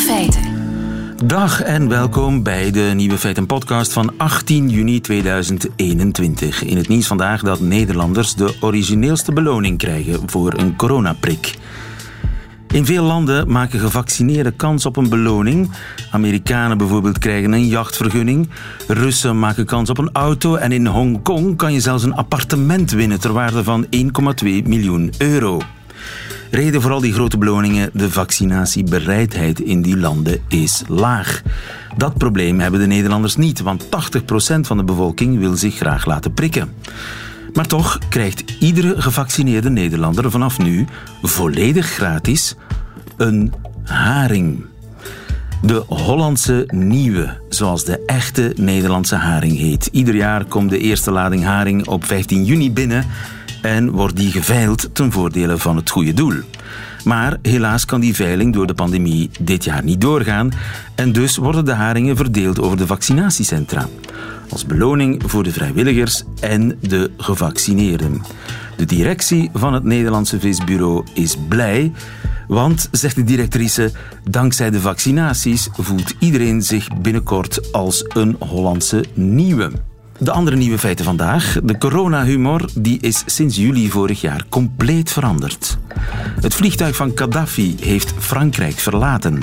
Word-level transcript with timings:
Feiten. 0.00 0.42
Dag 1.26 1.62
en 1.62 1.88
welkom 1.88 2.42
bij 2.42 2.70
de 2.70 2.92
Nieuwe 2.94 3.18
Feiten 3.18 3.46
podcast 3.46 3.92
van 3.92 4.12
18 4.16 4.68
juni 4.68 5.00
2021. 5.00 6.62
In 6.62 6.76
het 6.76 6.88
nieuws 6.88 7.06
vandaag 7.06 7.42
dat 7.42 7.60
Nederlanders 7.60 8.34
de 8.34 8.56
origineelste 8.60 9.32
beloning 9.32 9.78
krijgen 9.78 10.30
voor 10.30 10.52
een 10.58 10.76
coronaprik. 10.76 11.54
In 12.72 12.86
veel 12.86 13.04
landen 13.04 13.50
maken 13.50 13.80
gevaccineerden 13.80 14.56
kans 14.56 14.86
op 14.86 14.96
een 14.96 15.08
beloning. 15.08 15.70
Amerikanen 16.10 16.78
bijvoorbeeld 16.78 17.18
krijgen 17.18 17.52
een 17.52 17.66
jachtvergunning. 17.66 18.48
Russen 18.88 19.38
maken 19.38 19.66
kans 19.66 19.90
op 19.90 19.98
een 19.98 20.10
auto. 20.12 20.54
En 20.54 20.72
in 20.72 20.86
Hongkong 20.86 21.56
kan 21.56 21.72
je 21.72 21.80
zelfs 21.80 22.04
een 22.04 22.14
appartement 22.14 22.90
winnen 22.90 23.20
ter 23.20 23.32
waarde 23.32 23.64
van 23.64 23.86
1,2 23.86 23.90
miljoen 24.64 25.12
euro. 25.18 25.60
Reden 26.52 26.82
voor 26.82 26.90
al 26.90 27.00
die 27.00 27.12
grote 27.12 27.38
beloningen, 27.38 27.90
de 27.92 28.10
vaccinatiebereidheid 28.10 29.60
in 29.60 29.82
die 29.82 29.96
landen 29.96 30.40
is 30.48 30.82
laag. 30.88 31.42
Dat 31.96 32.18
probleem 32.18 32.60
hebben 32.60 32.80
de 32.80 32.86
Nederlanders 32.86 33.36
niet, 33.36 33.60
want 33.60 33.84
80% 33.84 33.88
van 34.60 34.76
de 34.76 34.84
bevolking 34.84 35.38
wil 35.38 35.56
zich 35.56 35.74
graag 35.74 36.06
laten 36.06 36.34
prikken. 36.34 36.72
Maar 37.52 37.66
toch 37.66 37.98
krijgt 38.08 38.44
iedere 38.60 39.00
gevaccineerde 39.02 39.70
Nederlander 39.70 40.30
vanaf 40.30 40.58
nu 40.58 40.86
volledig 41.22 41.86
gratis 41.86 42.54
een 43.16 43.52
haring. 43.82 44.64
De 45.62 45.84
Hollandse 45.86 46.64
Nieuwe, 46.74 47.40
zoals 47.48 47.84
de 47.84 48.02
echte 48.06 48.52
Nederlandse 48.56 49.16
haring 49.16 49.58
heet. 49.58 49.88
Ieder 49.92 50.14
jaar 50.14 50.44
komt 50.44 50.70
de 50.70 50.78
eerste 50.78 51.10
lading 51.10 51.44
haring 51.44 51.86
op 51.86 52.04
15 52.04 52.44
juni 52.44 52.72
binnen 52.72 53.06
en 53.62 53.90
wordt 53.90 54.16
die 54.16 54.30
geveild 54.30 54.88
ten 54.92 55.12
voordele 55.12 55.58
van 55.58 55.76
het 55.76 55.90
goede 55.90 56.14
doel. 56.14 56.34
Maar 57.04 57.38
helaas 57.42 57.84
kan 57.84 58.00
die 58.00 58.14
veiling 58.14 58.52
door 58.52 58.66
de 58.66 58.74
pandemie 58.74 59.30
dit 59.40 59.64
jaar 59.64 59.84
niet 59.84 60.00
doorgaan 60.00 60.52
en 60.94 61.12
dus 61.12 61.36
worden 61.36 61.64
de 61.64 61.72
haringen 61.72 62.16
verdeeld 62.16 62.60
over 62.60 62.76
de 62.76 62.86
vaccinatiecentra. 62.86 63.88
Als 64.48 64.66
beloning 64.66 65.22
voor 65.26 65.42
de 65.42 65.52
vrijwilligers 65.52 66.22
en 66.40 66.78
de 66.80 67.10
gevaccineerden. 67.16 68.22
De 68.76 68.84
directie 68.84 69.50
van 69.54 69.74
het 69.74 69.84
Nederlandse 69.84 70.40
visbureau 70.40 71.04
is 71.14 71.36
blij, 71.48 71.92
want, 72.48 72.88
zegt 72.90 73.16
de 73.16 73.24
directrice, 73.24 73.92
dankzij 74.30 74.70
de 74.70 74.80
vaccinaties 74.80 75.68
voelt 75.72 76.14
iedereen 76.18 76.62
zich 76.62 76.88
binnenkort 77.00 77.72
als 77.72 78.04
een 78.08 78.36
Hollandse 78.38 79.04
nieuwe. 79.14 79.70
De 80.22 80.30
andere 80.30 80.56
nieuwe 80.56 80.78
feiten 80.78 81.04
vandaag. 81.04 81.58
De 81.62 81.78
coronahumor 81.78 82.68
die 82.74 82.98
is 83.00 83.22
sinds 83.26 83.56
juli 83.56 83.90
vorig 83.90 84.20
jaar 84.20 84.44
compleet 84.48 85.10
veranderd. 85.10 85.78
Het 86.40 86.54
vliegtuig 86.54 86.96
van 86.96 87.12
Gaddafi 87.14 87.76
heeft 87.80 88.14
Frankrijk 88.18 88.78
verlaten. 88.78 89.40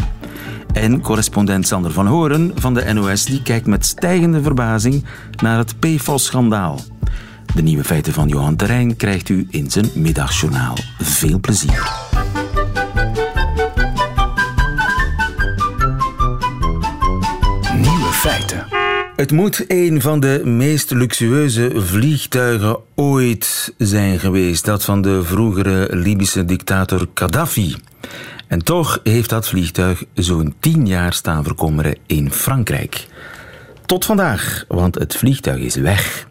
En 0.74 1.02
correspondent 1.02 1.68
Sander 1.68 1.92
van 1.92 2.08
Horen 2.08 2.52
van 2.56 2.74
de 2.74 2.94
NOS 2.94 3.26
die 3.26 3.42
kijkt 3.42 3.66
met 3.66 3.86
stijgende 3.86 4.42
verbazing 4.42 5.04
naar 5.42 5.58
het 5.58 5.80
PFOS-schandaal. 5.80 6.80
De 7.56 7.62
nieuwe 7.62 7.84
feiten 7.84 8.14
van 8.14 8.28
Johan 8.28 8.56
Terrein 8.56 8.96
krijgt 8.96 9.30
u 9.30 9.48
in 9.50 9.72
zijn 9.72 9.90
middagjournaal. 9.94 10.78
Veel 11.00 11.40
plezier. 11.40 12.09
Het 19.20 19.31
moet 19.31 19.66
een 19.67 20.02
van 20.02 20.20
de 20.20 20.42
meest 20.45 20.92
luxueuze 20.92 21.72
vliegtuigen 21.75 22.78
ooit 22.95 23.73
zijn 23.78 24.20
geweest. 24.20 24.66
Dat 24.66 24.84
van 24.84 25.02
de 25.02 25.23
vroegere 25.23 25.95
Libische 25.95 26.45
dictator 26.45 27.08
Gaddafi. 27.14 27.76
En 28.48 28.64
toch 28.64 29.00
heeft 29.03 29.30
dat 29.30 29.48
vliegtuig 29.48 30.03
zo'n 30.14 30.55
tien 30.60 30.88
jaar 30.88 31.14
staan 31.14 31.44
verkommeren 31.44 31.95
in 32.05 32.32
Frankrijk. 32.32 33.08
Tot 33.86 34.05
vandaag, 34.05 34.66
want 34.67 34.95
het 34.95 35.16
vliegtuig 35.16 35.60
is 35.60 35.76
weg. 35.76 36.27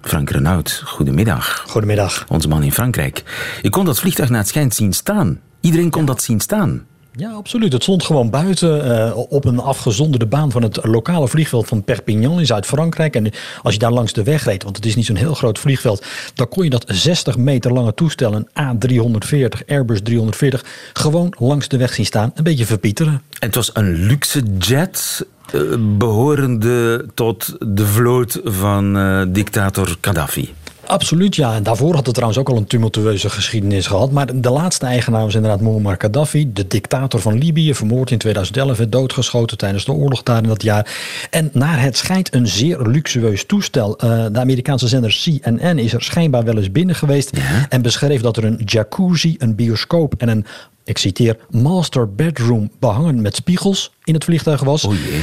Frank 0.00 0.30
Renaud, 0.30 0.82
goedemiddag. 0.84 1.64
Goedemiddag. 1.66 2.24
Onze 2.28 2.48
man 2.48 2.62
in 2.62 2.72
Frankrijk. 2.72 3.22
Je 3.62 3.70
kon 3.70 3.84
dat 3.84 4.00
vliegtuig 4.00 4.28
naar 4.28 4.38
het 4.38 4.48
schijnt 4.48 4.74
zien 4.74 4.92
staan. 4.92 5.40
Iedereen 5.60 5.90
kon 5.90 6.04
dat 6.04 6.22
zien 6.22 6.40
staan. 6.40 6.86
Ja, 7.16 7.30
absoluut. 7.30 7.72
Het 7.72 7.82
stond 7.82 8.04
gewoon 8.04 8.30
buiten 8.30 8.86
uh, 8.86 9.16
op 9.28 9.44
een 9.44 9.58
afgezonderde 9.58 10.26
baan 10.26 10.50
van 10.50 10.62
het 10.62 10.78
lokale 10.82 11.28
vliegveld 11.28 11.66
van 11.66 11.84
Perpignan 11.84 12.38
in 12.38 12.46
Zuid-Frankrijk. 12.46 13.16
En 13.16 13.30
als 13.62 13.72
je 13.72 13.78
daar 13.78 13.92
langs 13.92 14.12
de 14.12 14.22
weg 14.22 14.44
reed, 14.44 14.62
want 14.62 14.76
het 14.76 14.86
is 14.86 14.96
niet 14.96 15.06
zo'n 15.06 15.16
heel 15.16 15.34
groot 15.34 15.58
vliegveld, 15.58 16.04
dan 16.34 16.48
kon 16.48 16.64
je 16.64 16.70
dat 16.70 16.84
60 16.86 17.36
meter 17.36 17.72
lange 17.72 17.94
toestel, 17.94 18.34
een 18.34 18.48
A340, 18.48 19.66
Airbus 19.66 20.00
340, 20.02 20.64
gewoon 20.92 21.34
langs 21.38 21.68
de 21.68 21.76
weg 21.76 21.94
zien 21.94 22.06
staan. 22.06 22.32
Een 22.34 22.44
beetje 22.44 22.66
verpieteren. 22.66 23.12
En 23.12 23.46
het 23.46 23.54
was 23.54 23.70
een 23.74 23.92
luxe 23.92 24.42
jet. 24.58 25.26
Uh, 25.54 25.74
behorende 25.98 27.06
tot 27.14 27.56
de 27.58 27.86
vloot 27.86 28.40
van 28.44 28.96
uh, 28.96 29.22
dictator 29.28 29.96
Gaddafi. 30.00 30.54
Absoluut, 30.86 31.36
ja. 31.36 31.54
En 31.54 31.62
daarvoor 31.62 31.94
had 31.94 32.04
het 32.04 32.14
trouwens 32.14 32.40
ook 32.40 32.48
al 32.48 32.56
een 32.56 32.66
tumultueuze 32.66 33.30
geschiedenis 33.30 33.86
gehad. 33.86 34.10
Maar 34.10 34.40
de 34.40 34.50
laatste 34.50 34.86
eigenaar 34.86 35.24
was 35.24 35.34
inderdaad 35.34 35.60
Muammar 35.60 35.96
Gaddafi, 35.98 36.52
de 36.52 36.66
dictator 36.66 37.20
van 37.20 37.38
Libië, 37.38 37.74
vermoord 37.74 38.10
in 38.10 38.18
2011, 38.18 38.78
doodgeschoten 38.78 39.58
tijdens 39.58 39.84
de 39.84 39.92
oorlog 39.92 40.22
daar 40.22 40.42
in 40.42 40.48
dat 40.48 40.62
jaar. 40.62 40.96
En 41.30 41.50
naar 41.52 41.80
het 41.80 41.96
schijnt 41.96 42.34
een 42.34 42.46
zeer 42.46 42.80
luxueus 42.80 43.44
toestel. 43.46 43.98
Uh, 44.04 44.26
de 44.32 44.38
Amerikaanse 44.38 44.88
zender 44.88 45.20
CNN 45.22 45.78
is 45.78 45.92
er 45.92 46.02
schijnbaar 46.02 46.44
wel 46.44 46.56
eens 46.56 46.72
binnen 46.72 46.94
geweest 46.94 47.36
ja. 47.36 47.66
en 47.68 47.82
beschreef 47.82 48.20
dat 48.20 48.36
er 48.36 48.44
een 48.44 48.60
jacuzzi, 48.64 49.34
een 49.38 49.54
bioscoop 49.54 50.14
en 50.18 50.28
een 50.28 50.46
ik 50.84 50.98
citeer, 50.98 51.36
master 51.50 52.14
bedroom 52.14 52.70
behangen 52.78 53.20
met 53.20 53.36
spiegels 53.36 53.92
in 54.04 54.14
het 54.14 54.24
vliegtuig 54.24 54.60
was. 54.60 54.82
Jee. 54.82 55.22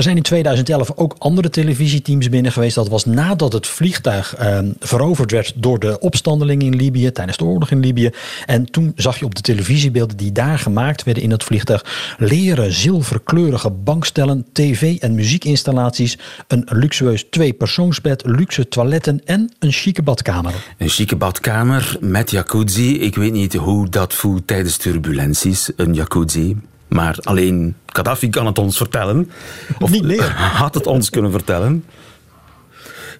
Er 0.00 0.06
zijn 0.06 0.18
in 0.18 0.22
2011 0.22 0.92
ook 0.94 1.14
andere 1.18 1.50
televisieteams 1.50 2.28
binnen 2.28 2.52
geweest. 2.52 2.74
Dat 2.74 2.88
was 2.88 3.04
nadat 3.04 3.52
het 3.52 3.66
vliegtuig 3.66 4.34
eh, 4.36 4.58
veroverd 4.78 5.30
werd 5.30 5.52
door 5.56 5.78
de 5.78 5.98
opstandelingen 5.98 6.66
in 6.66 6.76
Libië, 6.76 7.12
tijdens 7.12 7.36
de 7.36 7.44
oorlog 7.44 7.70
in 7.70 7.80
Libië. 7.80 8.10
En 8.46 8.70
toen 8.70 8.92
zag 8.96 9.18
je 9.18 9.24
op 9.24 9.34
de 9.34 9.40
televisiebeelden 9.40 10.16
die 10.16 10.32
daar 10.32 10.58
gemaakt 10.58 11.02
werden 11.02 11.22
in 11.22 11.30
het 11.30 11.44
vliegtuig 11.44 12.14
leren, 12.18 12.72
zilverkleurige 12.72 13.70
bankstellen, 13.70 14.46
tv- 14.52 14.96
en 14.98 15.14
muziekinstallaties, 15.14 16.18
een 16.48 16.66
luxueus 16.70 17.26
tweepersoonsbed, 17.30 18.22
luxe 18.26 18.68
toiletten 18.68 19.20
en 19.24 19.52
een 19.58 19.72
chique 19.72 20.02
badkamer. 20.02 20.54
Een 20.78 20.88
chique 20.88 21.16
badkamer 21.16 21.96
met 22.00 22.30
jacuzzi. 22.30 23.00
Ik 23.00 23.14
weet 23.14 23.32
niet 23.32 23.54
hoe 23.54 23.88
dat 23.88 24.14
voelt 24.14 24.46
tijdens 24.46 24.76
turbulenties, 24.76 25.70
een 25.76 25.94
jacuzzi. 25.94 26.56
Maar 26.90 27.18
alleen 27.22 27.76
Gaddafi 27.86 28.30
kan 28.30 28.46
het 28.46 28.58
ons 28.58 28.76
vertellen. 28.76 29.30
Of 29.78 29.90
niet 29.90 30.04
meer. 30.04 30.32
Had 30.36 30.74
het 30.74 30.86
ons 30.86 31.10
kunnen 31.10 31.30
vertellen. 31.30 31.84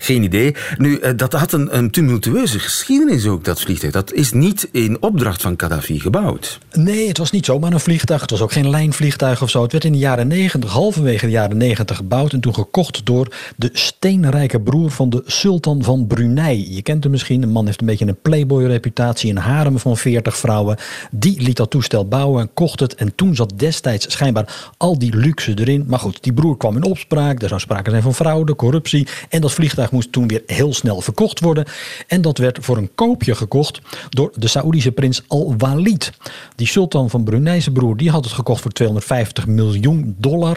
Geen 0.03 0.23
idee. 0.23 0.55
Nu, 0.79 0.99
eh, 0.99 1.13
dat 1.17 1.33
had 1.33 1.53
een, 1.53 1.77
een 1.77 1.91
tumultueuze 1.91 2.59
geschiedenis 2.59 3.27
ook, 3.27 3.45
dat 3.45 3.61
vliegtuig. 3.61 3.93
Dat 3.93 4.13
is 4.13 4.33
niet 4.33 4.69
in 4.73 5.03
opdracht 5.03 5.43
van 5.43 5.55
Gaddafi 5.57 6.01
gebouwd. 6.01 6.59
Nee, 6.73 7.09
het 7.09 7.19
was 7.19 7.31
niet 7.31 7.45
zomaar 7.45 7.73
een 7.73 7.81
vliegtuig. 7.81 8.21
Het 8.21 8.31
was 8.31 8.41
ook 8.41 8.53
geen 8.53 8.71
lijnvliegtuig 8.71 9.43
of 9.43 9.51
zo. 9.51 9.63
Het 9.63 9.73
werd 9.73 9.85
in 9.85 9.93
de 9.93 9.99
jaren 9.99 10.29
negentig, 10.29 10.71
halverwege 10.71 11.25
de 11.25 11.33
jaren 11.33 11.57
negentig 11.57 11.97
gebouwd... 11.97 12.33
en 12.33 12.41
toen 12.41 12.55
gekocht 12.55 13.07
door 13.07 13.35
de 13.57 13.71
steenrijke 13.73 14.61
broer 14.61 14.91
van 14.91 15.11
de 15.11 15.23
sultan 15.27 15.83
van 15.83 16.07
Brunei. 16.07 16.75
Je 16.75 16.83
kent 16.83 17.03
hem 17.03 17.13
misschien. 17.13 17.41
De 17.41 17.47
man 17.47 17.67
heeft 17.67 17.81
een 17.81 17.87
beetje 17.87 18.07
een 18.07 18.21
playboy-reputatie... 18.23 19.31
een 19.31 19.37
harem 19.37 19.79
van 19.79 19.97
veertig 19.97 20.37
vrouwen. 20.37 20.77
Die 21.11 21.43
liet 21.43 21.57
dat 21.57 21.71
toestel 21.71 22.09
bouwen 22.09 22.41
en 22.41 22.51
kocht 22.55 22.81
het. 22.81 22.95
En 22.95 23.15
toen 23.15 23.35
zat 23.35 23.53
destijds 23.57 24.13
schijnbaar 24.13 24.73
al 24.77 24.99
die 24.99 25.17
luxe 25.17 25.55
erin. 25.59 25.85
Maar 25.87 25.99
goed, 25.99 26.23
die 26.23 26.33
broer 26.33 26.57
kwam 26.57 26.77
in 26.77 26.85
opspraak. 26.85 27.43
Er 27.43 27.49
zou 27.49 27.61
sprake 27.61 27.91
zijn 27.91 28.03
van 28.03 28.15
fraude, 28.15 28.57
corruptie. 28.57 29.07
En 29.29 29.41
dat 29.41 29.53
vliegtuig 29.53 29.90
moest 29.91 30.13
toen 30.13 30.29
weer 30.29 30.43
heel 30.47 30.75
snel 30.75 31.01
verkocht 31.01 31.41
worden. 31.41 31.65
En 32.07 32.23
dat 32.23 32.39
werd 32.39 32.59
voor 32.61 32.77
een 32.77 32.91
koopje 32.95 33.35
gekocht 33.35 33.81
door 34.09 34.33
de 34.35 34.49
Saoedische 34.49 34.93
prins 34.93 35.23
Al-Walid. 35.27 36.13
Die 36.57 36.67
sultan 36.67 37.11
van 37.11 37.25
Brunei's 37.25 37.69
broer, 37.73 37.97
die 37.97 38.11
had 38.11 38.25
het 38.25 38.33
gekocht 38.33 38.63
voor 38.63 38.73
250 38.73 39.47
miljoen 39.47 40.15
dollar. 40.19 40.57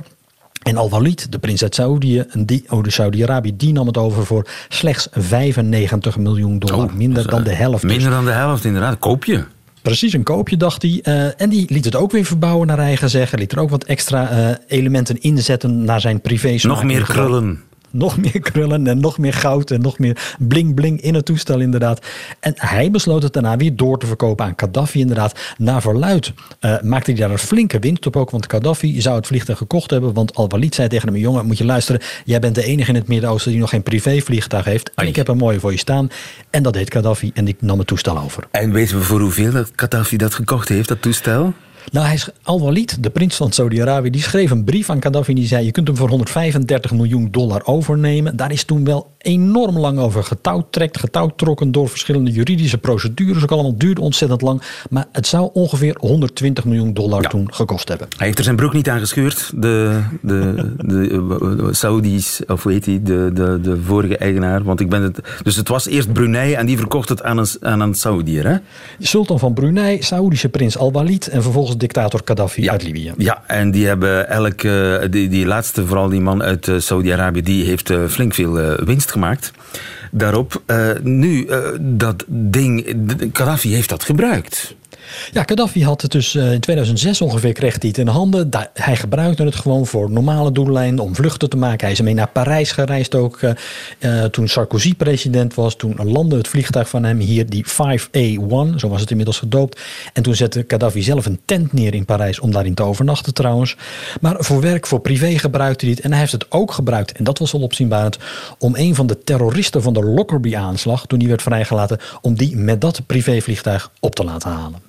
En 0.63 0.77
Al-Walid, 0.77 1.31
de 1.31 1.39
prins 1.39 1.63
uit 1.63 1.75
Saudi, 1.75 2.23
oh, 2.69 2.83
Saudi-Arabië, 2.83 3.55
die 3.57 3.73
nam 3.73 3.87
het 3.87 3.97
over 3.97 4.25
voor 4.25 4.47
slechts 4.69 5.07
95 5.11 6.17
miljoen 6.17 6.59
dollar. 6.59 6.85
Oh, 6.85 6.93
minder 6.93 7.27
dan 7.27 7.43
de 7.43 7.53
helft. 7.53 7.83
Minder 7.83 8.09
dan 8.09 8.25
de 8.25 8.31
helft, 8.31 8.65
inderdaad. 8.65 8.99
Koopje. 8.99 9.45
Precies, 9.81 10.13
een 10.13 10.23
koopje, 10.23 10.57
dacht 10.57 10.81
hij. 10.81 11.01
Uh, 11.03 11.41
en 11.41 11.49
die 11.49 11.65
liet 11.69 11.85
het 11.85 11.95
ook 11.95 12.11
weer 12.11 12.25
verbouwen 12.25 12.67
naar 12.67 12.79
eigen 12.79 13.09
zeggen. 13.09 13.39
Liet 13.39 13.51
er 13.51 13.59
ook 13.59 13.69
wat 13.69 13.83
extra 13.83 14.31
uh, 14.31 14.55
elementen 14.67 15.21
inzetten 15.21 15.83
naar 15.83 16.01
zijn 16.01 16.21
privé. 16.21 16.57
Nog 16.61 16.83
meer 16.83 17.03
krullen 17.03 17.61
nog 17.93 18.17
meer 18.17 18.39
krullen 18.39 18.87
en 18.87 18.99
nog 18.99 19.17
meer 19.17 19.33
goud 19.33 19.71
en 19.71 19.81
nog 19.81 19.99
meer 19.99 20.35
bling 20.39 20.75
bling 20.75 21.01
in 21.01 21.13
het 21.13 21.25
toestel 21.25 21.59
inderdaad. 21.59 22.05
En 22.39 22.53
hij 22.55 22.91
besloot 22.91 23.23
het 23.23 23.33
daarna 23.33 23.57
weer 23.57 23.75
door 23.75 23.99
te 23.99 24.05
verkopen 24.05 24.45
aan 24.45 24.53
Gaddafi 24.55 24.99
inderdaad. 24.99 25.39
Naar 25.57 25.81
verluid 25.81 26.33
uh, 26.61 26.81
maakte 26.81 27.11
hij 27.11 27.19
daar 27.19 27.31
een 27.31 27.37
flinke 27.37 27.79
winst 27.79 28.05
op 28.05 28.15
ook, 28.15 28.29
want 28.29 28.51
Gaddafi 28.51 29.01
zou 29.01 29.15
het 29.15 29.27
vliegtuig 29.27 29.57
gekocht 29.57 29.89
hebben, 29.89 30.13
want 30.13 30.35
Al-Walid 30.35 30.75
zei 30.75 30.87
tegen 30.87 31.07
hem, 31.07 31.17
jongen 31.17 31.45
moet 31.45 31.57
je 31.57 31.65
luisteren, 31.65 32.01
jij 32.25 32.39
bent 32.39 32.55
de 32.55 32.63
enige 32.63 32.89
in 32.89 32.95
het 32.95 33.07
Midden-Oosten 33.07 33.51
die 33.51 33.59
nog 33.59 33.69
geen 33.69 33.83
privévliegtuig 33.83 34.65
heeft 34.65 34.91
en 34.95 35.07
ik 35.07 35.15
heb 35.15 35.27
een 35.27 35.37
mooie 35.37 35.59
voor 35.59 35.71
je 35.71 35.77
staan. 35.77 36.09
En 36.49 36.63
dat 36.63 36.73
deed 36.73 36.93
Gaddafi 36.93 37.31
en 37.33 37.45
die 37.45 37.55
nam 37.59 37.77
het 37.77 37.87
toestel 37.87 38.19
over. 38.19 38.47
En 38.51 38.71
weten 38.71 38.97
we 38.97 39.03
voor 39.03 39.19
hoeveel 39.19 39.51
dat 39.51 39.71
Gaddafi 39.75 40.17
dat 40.17 40.33
gekocht 40.33 40.69
heeft, 40.69 40.87
dat 40.87 41.01
toestel? 41.01 41.53
Nou, 41.91 42.05
hij 42.05 42.15
is 42.15 42.29
Al-Walid, 42.43 43.03
de 43.03 43.09
prins 43.09 43.35
van 43.35 43.51
Saudi-Arabië, 43.51 44.09
die 44.09 44.21
schreef 44.21 44.51
een 44.51 44.63
brief 44.63 44.89
aan 44.89 45.01
Gaddafi 45.01 45.33
die 45.33 45.47
zei: 45.47 45.65
Je 45.65 45.71
kunt 45.71 45.87
hem 45.87 45.97
voor 45.97 46.09
135 46.09 46.91
miljoen 46.91 47.27
dollar 47.31 47.61
overnemen. 47.65 48.35
Daar 48.35 48.51
is 48.51 48.63
toen 48.63 48.83
wel 48.83 49.11
enorm 49.17 49.79
lang 49.79 49.99
over 49.99 50.23
getouwtrekt, 50.23 50.99
getouwtrokken 50.99 51.71
door 51.71 51.89
verschillende 51.89 52.31
juridische 52.31 52.77
procedures. 52.77 53.43
Ook 53.43 53.51
allemaal 53.51 53.77
duurde 53.77 54.01
ontzettend 54.01 54.41
lang. 54.41 54.61
Maar 54.89 55.05
het 55.11 55.27
zou 55.27 55.49
ongeveer 55.53 55.95
120 55.99 56.65
miljoen 56.65 56.93
dollar 56.93 57.21
toen 57.21 57.53
gekost 57.53 57.87
hebben. 57.87 58.07
Hij 58.17 58.25
heeft 58.25 58.37
er 58.37 58.43
zijn 58.43 58.55
broek 58.55 58.73
niet 58.73 58.89
aan 58.89 58.99
gescheurd. 58.99 59.51
De, 59.55 60.01
de, 60.21 60.73
de, 60.87 61.69
Saudis, 61.71 62.41
of 62.47 62.63
hoe 62.63 62.71
heet 62.71 62.85
hij, 62.85 62.99
de, 63.03 63.31
de, 63.33 63.59
de 63.61 63.81
vorige 63.81 64.17
eigenaar. 64.17 64.63
Want 64.63 64.79
ik 64.79 64.89
ben 64.89 65.01
het, 65.01 65.19
dus 65.43 65.55
het 65.55 65.67
was 65.67 65.87
eerst 65.87 66.13
Brunei 66.13 66.53
en 66.53 66.65
die 66.65 66.77
verkocht 66.77 67.09
het 67.09 67.23
aan 67.23 67.37
een, 67.37 67.47
aan 67.59 67.79
een 67.79 67.93
Saudi, 67.93 68.39
hè? 68.39 68.55
Sultan 68.99 69.39
van 69.39 69.53
Brunei, 69.53 70.03
Saoedische 70.03 70.49
prins 70.49 70.77
Al-Walid 70.77 71.27
en 71.27 71.41
vervolgens 71.41 71.72
dictator 71.77 72.21
Gaddafi 72.25 72.69
uit 72.69 72.83
Libië. 72.83 73.13
Ja, 73.17 73.43
en 73.47 73.71
die 73.71 73.87
hebben 73.87 74.29
elk, 74.29 74.61
die, 75.11 75.29
die 75.29 75.45
laatste, 75.45 75.85
vooral 75.85 76.09
die 76.09 76.21
man 76.21 76.43
uit 76.43 76.67
eh, 76.67 76.79
Saudi-Arabië, 76.79 77.41
die 77.41 77.65
heeft 77.65 77.89
eh, 77.89 78.05
flink 78.07 78.33
veel 78.33 78.59
eh, 78.59 78.85
winst 78.85 79.11
gemaakt 79.11 79.51
daarop. 80.11 80.61
nu, 81.03 81.47
dat 81.79 82.23
ding, 82.27 82.95
Gaddafi 83.33 83.73
heeft 83.73 83.89
dat 83.89 84.03
gebruikt. 84.03 84.75
Ja, 85.31 85.43
Gaddafi 85.45 85.83
had 85.83 86.01
het 86.01 86.11
dus 86.11 86.35
in 86.35 86.59
2006 86.59 87.21
ongeveer, 87.21 87.53
kreeg 87.53 87.75
hij 87.79 87.89
het 87.89 87.97
in 87.97 88.07
handen. 88.07 88.49
Hij 88.73 88.95
gebruikte 88.95 89.43
het 89.43 89.55
gewoon 89.55 89.85
voor 89.85 90.11
normale 90.11 90.51
doeleinden, 90.51 91.05
om 91.05 91.15
vluchten 91.15 91.49
te 91.49 91.57
maken. 91.57 91.79
Hij 91.79 91.91
is 91.91 92.01
mee 92.01 92.13
naar 92.13 92.27
Parijs 92.27 92.71
gereisd 92.71 93.15
ook 93.15 93.39
toen 94.31 94.47
Sarkozy 94.47 94.95
president 94.95 95.53
was. 95.53 95.75
Toen 95.75 96.11
landde 96.11 96.37
het 96.37 96.47
vliegtuig 96.47 96.89
van 96.89 97.03
hem 97.03 97.19
hier, 97.19 97.49
die 97.49 97.65
5A1, 97.65 98.75
zo 98.75 98.87
was 98.87 99.01
het 99.01 99.09
inmiddels 99.09 99.37
gedoopt. 99.39 99.81
En 100.13 100.23
toen 100.23 100.35
zette 100.35 100.65
Gaddafi 100.67 101.01
zelf 101.01 101.25
een 101.25 101.39
tent 101.45 101.73
neer 101.73 101.93
in 101.93 102.05
Parijs 102.05 102.39
om 102.39 102.51
daarin 102.51 102.73
te 102.73 102.83
overnachten 102.83 103.33
trouwens. 103.33 103.75
Maar 104.21 104.35
voor 104.37 104.61
werk, 104.61 104.87
voor 104.87 104.99
privé 104.99 105.37
gebruikte 105.37 105.85
hij 105.85 105.93
het. 105.93 106.03
En 106.03 106.11
hij 106.11 106.19
heeft 106.19 106.31
het 106.31 106.51
ook 106.51 106.71
gebruikt, 106.71 107.11
en 107.11 107.23
dat 107.23 107.39
was 107.39 107.51
wel 107.51 107.61
opzienbarend, 107.61 108.17
om 108.57 108.75
een 108.75 108.95
van 108.95 109.07
de 109.07 109.23
terroristen 109.23 109.81
van 109.81 109.93
de 109.93 110.03
Lockerbie-aanslag, 110.03 111.05
toen 111.05 111.19
die 111.19 111.27
werd 111.27 111.41
vrijgelaten, 111.41 111.99
om 112.21 112.35
die 112.35 112.55
met 112.55 112.81
dat 112.81 113.01
privévliegtuig 113.05 113.91
op 113.99 114.15
te 114.15 114.23
laten 114.23 114.51
halen. 114.51 114.79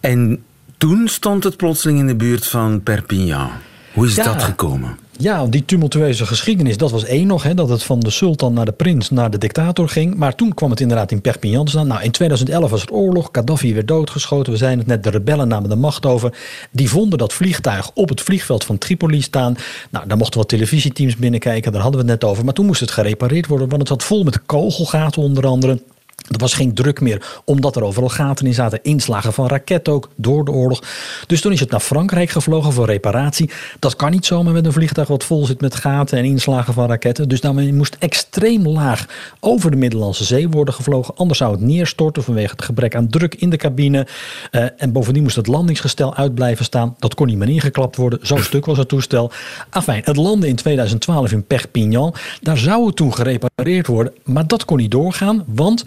En 0.00 0.44
toen 0.78 1.08
stond 1.08 1.44
het 1.44 1.56
plotseling 1.56 1.98
in 1.98 2.06
de 2.06 2.16
buurt 2.16 2.46
van 2.46 2.82
Perpignan. 2.82 3.50
Hoe 3.92 4.06
is 4.06 4.14
dat 4.14 4.42
gekomen? 4.42 4.98
Ja, 5.18 5.46
die 5.46 5.64
tumultueuze 5.64 6.26
geschiedenis, 6.26 6.76
dat 6.76 6.90
was 6.90 7.04
één 7.04 7.26
nog. 7.26 7.42
Hè, 7.42 7.54
dat 7.54 7.68
het 7.68 7.82
van 7.82 8.00
de 8.00 8.10
sultan 8.10 8.52
naar 8.52 8.64
de 8.64 8.72
prins 8.72 9.10
naar 9.10 9.30
de 9.30 9.38
dictator 9.38 9.88
ging. 9.88 10.14
Maar 10.14 10.34
toen 10.34 10.54
kwam 10.54 10.70
het 10.70 10.80
inderdaad 10.80 11.10
in 11.10 11.20
Perpignan 11.20 11.64
te 11.64 11.70
staan. 11.70 11.86
Nou, 11.86 12.02
in 12.02 12.10
2011 12.10 12.70
was 12.70 12.82
er 12.82 12.90
oorlog. 12.90 13.28
Gaddafi 13.32 13.74
werd 13.74 13.88
doodgeschoten. 13.88 14.52
We 14.52 14.58
zeiden 14.58 14.78
het 14.78 14.88
net, 14.88 15.02
de 15.02 15.10
rebellen 15.10 15.48
namen 15.48 15.68
de 15.68 15.76
macht 15.76 16.06
over. 16.06 16.38
Die 16.70 16.88
vonden 16.88 17.18
dat 17.18 17.32
vliegtuig 17.32 17.90
op 17.94 18.08
het 18.08 18.20
vliegveld 18.20 18.64
van 18.64 18.78
Tripoli 18.78 19.22
staan. 19.22 19.56
Nou, 19.90 20.06
daar 20.06 20.16
mochten 20.16 20.40
wat 20.40 20.48
televisieteams 20.48 21.16
binnenkijken. 21.16 21.72
Daar 21.72 21.82
hadden 21.82 22.00
we 22.04 22.10
het 22.10 22.20
net 22.20 22.30
over. 22.30 22.44
Maar 22.44 22.54
toen 22.54 22.66
moest 22.66 22.80
het 22.80 22.90
gerepareerd 22.90 23.46
worden. 23.46 23.68
Want 23.68 23.80
het 23.80 23.90
zat 23.90 24.04
vol 24.04 24.24
met 24.24 24.46
kogelgaten 24.46 25.22
onder 25.22 25.46
andere. 25.46 25.80
Er 26.28 26.38
was 26.38 26.54
geen 26.54 26.74
druk 26.74 27.00
meer, 27.00 27.40
omdat 27.44 27.76
er 27.76 27.84
overal 27.84 28.08
gaten 28.08 28.46
in 28.46 28.54
zaten. 28.54 28.78
Inslagen 28.82 29.32
van 29.32 29.46
raketten 29.46 29.92
ook, 29.92 30.08
door 30.16 30.44
de 30.44 30.50
oorlog. 30.50 30.82
Dus 31.26 31.40
toen 31.40 31.52
is 31.52 31.60
het 31.60 31.70
naar 31.70 31.80
Frankrijk 31.80 32.30
gevlogen 32.30 32.72
voor 32.72 32.86
reparatie. 32.86 33.50
Dat 33.78 33.96
kan 33.96 34.10
niet 34.10 34.26
zomaar 34.26 34.52
met 34.52 34.66
een 34.66 34.72
vliegtuig 34.72 35.08
wat 35.08 35.24
vol 35.24 35.46
zit 35.46 35.60
met 35.60 35.74
gaten 35.74 36.18
en 36.18 36.24
inslagen 36.24 36.74
van 36.74 36.88
raketten. 36.88 37.28
Dus 37.28 37.40
daarmee 37.40 37.72
moest 37.72 37.96
extreem 37.98 38.68
laag 38.68 39.06
over 39.40 39.70
de 39.70 39.76
Middellandse 39.76 40.24
Zee 40.24 40.48
worden 40.48 40.74
gevlogen. 40.74 41.16
Anders 41.16 41.38
zou 41.38 41.52
het 41.52 41.60
neerstorten 41.60 42.22
vanwege 42.22 42.50
het 42.50 42.62
gebrek 42.62 42.94
aan 42.94 43.08
druk 43.08 43.34
in 43.34 43.50
de 43.50 43.56
cabine. 43.56 44.06
Uh, 44.50 44.66
en 44.76 44.92
bovendien 44.92 45.22
moest 45.22 45.36
het 45.36 45.46
landingsgestel 45.46 46.14
uit 46.14 46.34
blijven 46.34 46.64
staan. 46.64 46.96
Dat 46.98 47.14
kon 47.14 47.26
niet 47.26 47.36
meer 47.36 47.48
ingeklapt 47.48 47.96
worden. 47.96 48.18
Zo'n 48.22 48.42
stuk 48.42 48.66
was 48.66 48.78
het 48.78 48.88
toestel. 48.88 49.30
Afijn, 49.70 50.02
het 50.04 50.16
landde 50.16 50.48
in 50.48 50.56
2012 50.56 51.32
in 51.32 51.44
Perpignan. 51.44 52.14
Daar 52.40 52.58
zou 52.58 52.86
het 52.86 52.96
toen 52.96 53.14
gerepareerd 53.14 53.86
worden. 53.86 54.12
Maar 54.24 54.46
dat 54.46 54.64
kon 54.64 54.76
niet 54.76 54.90
doorgaan, 54.90 55.44
want... 55.46 55.84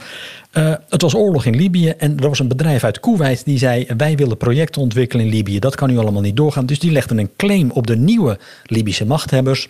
Uh, 0.53 0.73
het 0.89 1.01
was 1.01 1.15
oorlog 1.15 1.45
in 1.45 1.55
Libië 1.55 1.89
en 1.89 2.19
er 2.19 2.29
was 2.29 2.39
een 2.39 2.47
bedrijf 2.47 2.83
uit 2.83 2.99
Kuwait 2.99 3.45
die 3.45 3.57
zei: 3.57 3.87
Wij 3.97 4.15
willen 4.15 4.37
projecten 4.37 4.81
ontwikkelen 4.81 5.25
in 5.25 5.31
Libië. 5.31 5.59
Dat 5.59 5.75
kan 5.75 5.89
nu 5.89 5.97
allemaal 5.97 6.21
niet 6.21 6.37
doorgaan. 6.37 6.65
Dus 6.65 6.79
die 6.79 6.91
legden 6.91 7.17
een 7.17 7.31
claim 7.37 7.71
op 7.71 7.87
de 7.87 7.95
nieuwe 7.95 8.39
Libische 8.63 9.05
machthebbers. 9.05 9.67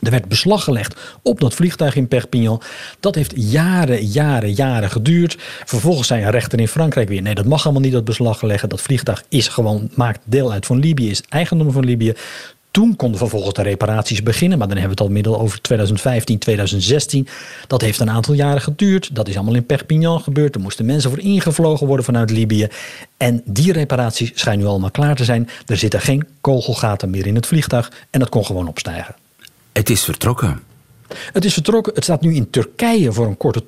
Er 0.00 0.10
werd 0.10 0.28
beslag 0.28 0.64
gelegd 0.64 1.00
op 1.22 1.40
dat 1.40 1.54
vliegtuig 1.54 1.96
in 1.96 2.08
Perpignan. 2.08 2.62
Dat 3.00 3.14
heeft 3.14 3.32
jaren, 3.36 4.04
jaren, 4.04 4.52
jaren 4.52 4.90
geduurd. 4.90 5.36
Vervolgens 5.64 6.08
zei 6.08 6.24
een 6.24 6.30
rechter 6.30 6.60
in 6.60 6.68
Frankrijk 6.68 7.08
weer: 7.08 7.22
nee, 7.22 7.34
dat 7.34 7.46
mag 7.46 7.64
allemaal 7.64 7.82
niet 7.82 7.92
dat 7.92 8.04
beslag 8.04 8.42
leggen. 8.42 8.68
Dat 8.68 8.80
vliegtuig 8.80 9.24
is 9.28 9.48
gewoon, 9.48 9.90
maakt 9.94 10.20
deel 10.24 10.52
uit 10.52 10.66
van 10.66 10.78
Libië, 10.78 11.10
is 11.10 11.22
eigendom 11.28 11.72
van 11.72 11.84
Libië. 11.84 12.14
Toen 12.72 12.96
konden 12.96 13.18
vervolgens 13.18 13.54
de 13.54 13.62
reparaties 13.62 14.22
beginnen, 14.22 14.58
maar 14.58 14.68
dan 14.68 14.76
hebben 14.76 14.96
we 14.96 15.02
het 15.02 15.10
al 15.10 15.14
middel 15.14 15.40
over 15.40 15.60
2015, 15.60 16.38
2016. 16.38 17.28
Dat 17.66 17.80
heeft 17.80 18.00
een 18.00 18.10
aantal 18.10 18.34
jaren 18.34 18.60
geduurd. 18.60 19.14
Dat 19.14 19.28
is 19.28 19.34
allemaal 19.34 19.54
in 19.54 19.66
Perpignan 19.66 20.20
gebeurd. 20.20 20.54
Er 20.54 20.60
moesten 20.60 20.86
mensen 20.86 21.10
voor 21.10 21.18
ingevlogen 21.18 21.86
worden 21.86 22.04
vanuit 22.04 22.30
Libië. 22.30 22.68
En 23.16 23.42
die 23.44 23.72
reparaties 23.72 24.30
schijnen 24.34 24.64
nu 24.64 24.70
allemaal 24.70 24.90
klaar 24.90 25.16
te 25.16 25.24
zijn. 25.24 25.48
Er 25.66 25.76
zitten 25.76 26.00
geen 26.00 26.26
kogelgaten 26.40 27.10
meer 27.10 27.26
in 27.26 27.34
het 27.34 27.46
vliegtuig 27.46 27.92
en 28.10 28.20
dat 28.20 28.28
kon 28.28 28.44
gewoon 28.44 28.68
opstijgen. 28.68 29.14
Het 29.72 29.90
is 29.90 30.04
vertrokken. 30.04 30.60
Het 31.32 31.44
is 31.44 31.52
vertrokken. 31.52 31.94
Het 31.94 32.04
staat 32.04 32.20
nu 32.20 32.34
in 32.34 32.50
Turkije 32.50 33.12
voor 33.12 33.26
een 33.26 33.36
korte 33.36 33.64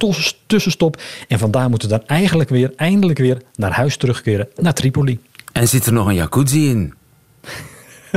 tussenstop. 0.46 1.02
En 1.28 1.38
vandaar 1.38 1.68
moeten 1.70 1.88
we 1.88 1.96
dan 1.98 2.06
eigenlijk 2.06 2.50
weer, 2.50 2.72
eindelijk 2.76 3.18
weer, 3.18 3.42
naar 3.54 3.72
huis 3.72 3.96
terugkeren, 3.96 4.48
naar 4.56 4.74
Tripoli. 4.74 5.18
En 5.52 5.68
zit 5.68 5.86
er 5.86 5.92
nog 5.92 6.06
een 6.06 6.14
jacuzzi 6.14 6.68
in? 6.68 6.94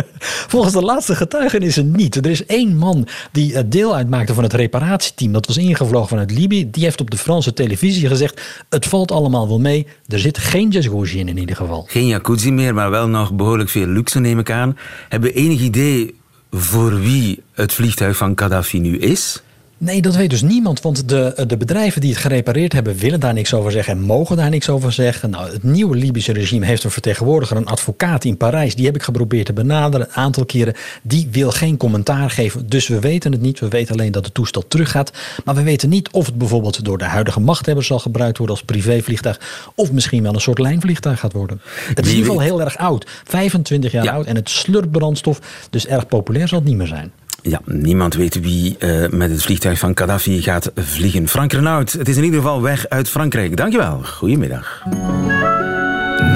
Volgens 0.54 0.74
de 0.74 0.82
laatste 0.82 1.16
getuigenissen 1.16 1.92
niet. 1.92 2.16
Er 2.16 2.26
is 2.26 2.46
één 2.46 2.78
man 2.78 3.08
die 3.32 3.56
eh, 3.56 3.64
deel 3.66 3.96
uitmaakte 3.96 4.34
van 4.34 4.44
het 4.44 4.54
reparatieteam. 4.54 5.32
Dat 5.32 5.48
was 5.48 5.58
ingevlogen 5.58 6.08
vanuit 6.08 6.32
Libië. 6.32 6.70
Die 6.70 6.84
heeft 6.84 7.02
op 7.02 7.12
de 7.12 7.18
Franse 7.18 7.54
televisie 7.54 8.08
gezegd: 8.08 8.42
Het 8.70 8.86
valt 8.86 9.12
allemaal 9.12 9.48
wel 9.48 9.60
mee. 9.60 9.88
Er 10.08 10.20
zit 10.20 10.38
geen 10.38 10.70
jacuzzi 10.70 11.20
in, 11.20 11.28
in 11.28 11.38
ieder 11.38 11.56
geval. 11.56 11.86
Geen 11.90 12.08
jacuzzi 12.08 12.52
meer, 12.52 12.74
maar 12.74 12.90
wel 12.90 13.08
nog 13.08 13.34
behoorlijk 13.34 13.70
veel 13.70 13.88
luxe, 13.88 14.20
neem 14.20 14.40
ik 14.40 14.52
aan. 14.52 14.78
Hebben 15.10 15.30
we 15.30 15.36
enig 15.36 15.62
idee 15.62 16.16
voor 16.52 17.00
wie 17.00 17.44
het 17.54 17.74
vliegtuig 17.74 18.18
van 18.18 18.32
Gaddafi 18.36 18.80
nu 18.80 18.98
is? 18.98 19.42
Nee, 19.80 20.02
dat 20.02 20.16
weet 20.16 20.30
dus 20.30 20.42
niemand. 20.42 20.82
Want 20.82 21.10
de, 21.10 21.44
de 21.48 21.58
bedrijven 21.58 22.02
die 22.02 22.10
het 22.10 22.20
gerepareerd 22.20 22.74
hebben, 22.74 22.96
willen 22.96 23.20
daar 23.20 23.34
niks 23.34 23.54
over 23.54 23.72
zeggen 23.72 23.94
en 23.94 24.02
mogen 24.02 24.38
daar 24.38 24.50
niks 24.50 24.70
over 24.70 24.92
zeggen. 24.92 25.30
Nou, 25.30 25.52
het 25.52 25.64
nieuwe 25.64 25.96
Libische 25.96 26.34
regime 26.34 26.66
heeft 26.66 26.84
een 26.84 26.92
vertegenwoordiger, 26.92 27.58
een 27.58 27.66
advocaat 27.66 28.24
in 28.24 28.38
Parijs. 28.38 28.76
Die 28.76 28.86
heb 28.86 28.96
ik 28.96 29.04
geprobeerd 29.04 29.46
te 29.46 29.54
benaderen 29.54 30.08
een 30.08 30.14
aantal 30.14 30.46
keren. 30.46 30.74
Die 31.02 31.28
wil 31.32 31.52
geen 31.52 31.78
commentaar 31.78 32.30
geven. 32.30 32.70
Dus 32.70 32.88
we 32.88 33.00
weten 33.00 33.32
het 33.32 33.42
niet. 33.42 33.60
We 33.60 33.68
weten 33.68 33.94
alleen 33.94 34.12
dat 34.12 34.26
het 34.26 34.34
toestel 34.34 34.68
teruggaat. 34.68 35.12
Maar 35.46 35.56
we 35.56 35.64
weten 35.64 35.90
niet 35.90 36.10
of 36.12 36.26
het 36.26 36.38
bijvoorbeeld 36.38 36.86
door 36.86 36.98
de 36.98 37.06
huidige 37.06 37.40
machthebbers 37.40 37.88
zal 37.88 38.00
gebruikt 38.00 38.38
worden 38.38 38.56
als 38.56 38.66
privévliegtuig. 38.66 39.40
Of 39.76 39.92
misschien 39.92 40.24
wel 40.24 40.34
een 40.34 40.42
soort 40.42 40.60
lijnvliegtuig 40.60 41.20
gaat 41.20 41.34
worden. 41.34 41.62
Het 41.88 42.06
is 42.06 42.12
in 42.12 42.18
ieder 42.18 42.32
geval 42.32 42.46
heel 42.46 42.62
erg 42.62 42.78
oud. 42.78 43.08
25 43.24 43.92
jaar 43.92 44.10
oud 44.10 44.26
en 44.26 44.36
het 44.36 44.50
slurpt 44.50 44.92
brandstof. 44.92 45.40
Dus 45.70 45.88
erg 45.88 46.08
populair 46.08 46.48
zal 46.48 46.60
het 46.60 46.68
niet 46.68 46.78
meer 46.78 46.88
zijn. 46.88 47.12
Ja, 47.50 47.60
niemand 47.66 48.14
weet 48.14 48.40
wie 48.40 48.76
uh, 48.80 49.10
met 49.10 49.30
het 49.30 49.42
vliegtuig 49.42 49.80
van 49.80 49.98
Gaddafi 49.98 50.42
gaat 50.42 50.72
vliegen. 50.76 51.28
Frank 51.28 51.54
Renaud, 51.54 51.92
het 51.92 52.08
is 52.08 52.18
in 52.18 52.24
ieder 52.24 52.40
geval 52.40 52.62
weg 52.62 52.90
uit 52.90 53.10
Frankrijk. 53.10 53.58
Dankjewel. 53.58 54.02
Goedemiddag. 54.04 54.84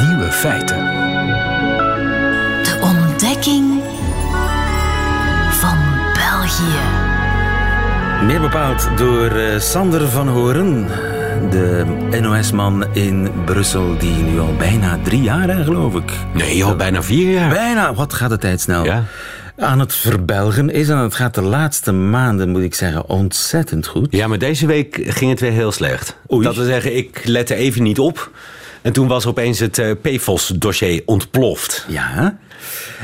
Nieuwe 0.07 0.27
feiten. 0.31 0.77
De 2.63 2.77
ontdekking 2.81 3.81
van 5.49 5.77
België. 6.13 6.79
Meer 8.25 8.41
bepaald 8.41 8.89
door 8.97 9.31
uh, 9.31 9.59
Sander 9.59 10.09
van 10.09 10.27
Horen. 10.27 10.87
De 11.49 11.85
NOS-man 12.21 12.85
in 12.93 13.31
Brussel, 13.45 13.97
die 13.97 14.15
nu 14.15 14.39
al 14.39 14.55
bijna 14.57 14.99
drie 15.03 15.21
jaar, 15.21 15.49
geloof 15.49 15.95
ik. 15.95 16.11
Nee, 16.33 16.63
al 16.63 16.75
bijna 16.75 17.03
vier 17.03 17.31
jaar. 17.31 17.49
Bijna, 17.49 17.93
wat 17.93 18.13
gaat 18.13 18.29
de 18.29 18.37
tijd 18.37 18.61
snel? 18.61 18.85
Ja 18.85 19.03
aan 19.57 19.79
het 19.79 19.95
verbelgen 19.95 20.69
is. 20.69 20.89
En 20.89 20.97
het 20.97 21.15
gaat 21.15 21.35
de 21.35 21.41
laatste 21.41 21.91
maanden, 21.91 22.49
moet 22.49 22.61
ik 22.61 22.75
zeggen, 22.75 23.09
ontzettend 23.09 23.87
goed. 23.87 24.07
Ja, 24.09 24.27
maar 24.27 24.37
deze 24.37 24.65
week 24.65 25.01
ging 25.03 25.29
het 25.29 25.39
weer 25.39 25.51
heel 25.51 25.71
slecht. 25.71 26.17
Dat 26.27 26.55
wil 26.55 26.65
zeggen, 26.65 26.95
ik 26.95 27.21
lette 27.25 27.55
even 27.55 27.83
niet 27.83 27.99
op. 27.99 28.31
En 28.81 28.93
toen 28.93 29.07
was 29.07 29.25
opeens 29.25 29.59
het 29.59 29.77
uh, 29.77 29.91
PFOS-dossier 30.01 31.01
ontploft. 31.05 31.85
Ja, 31.87 32.37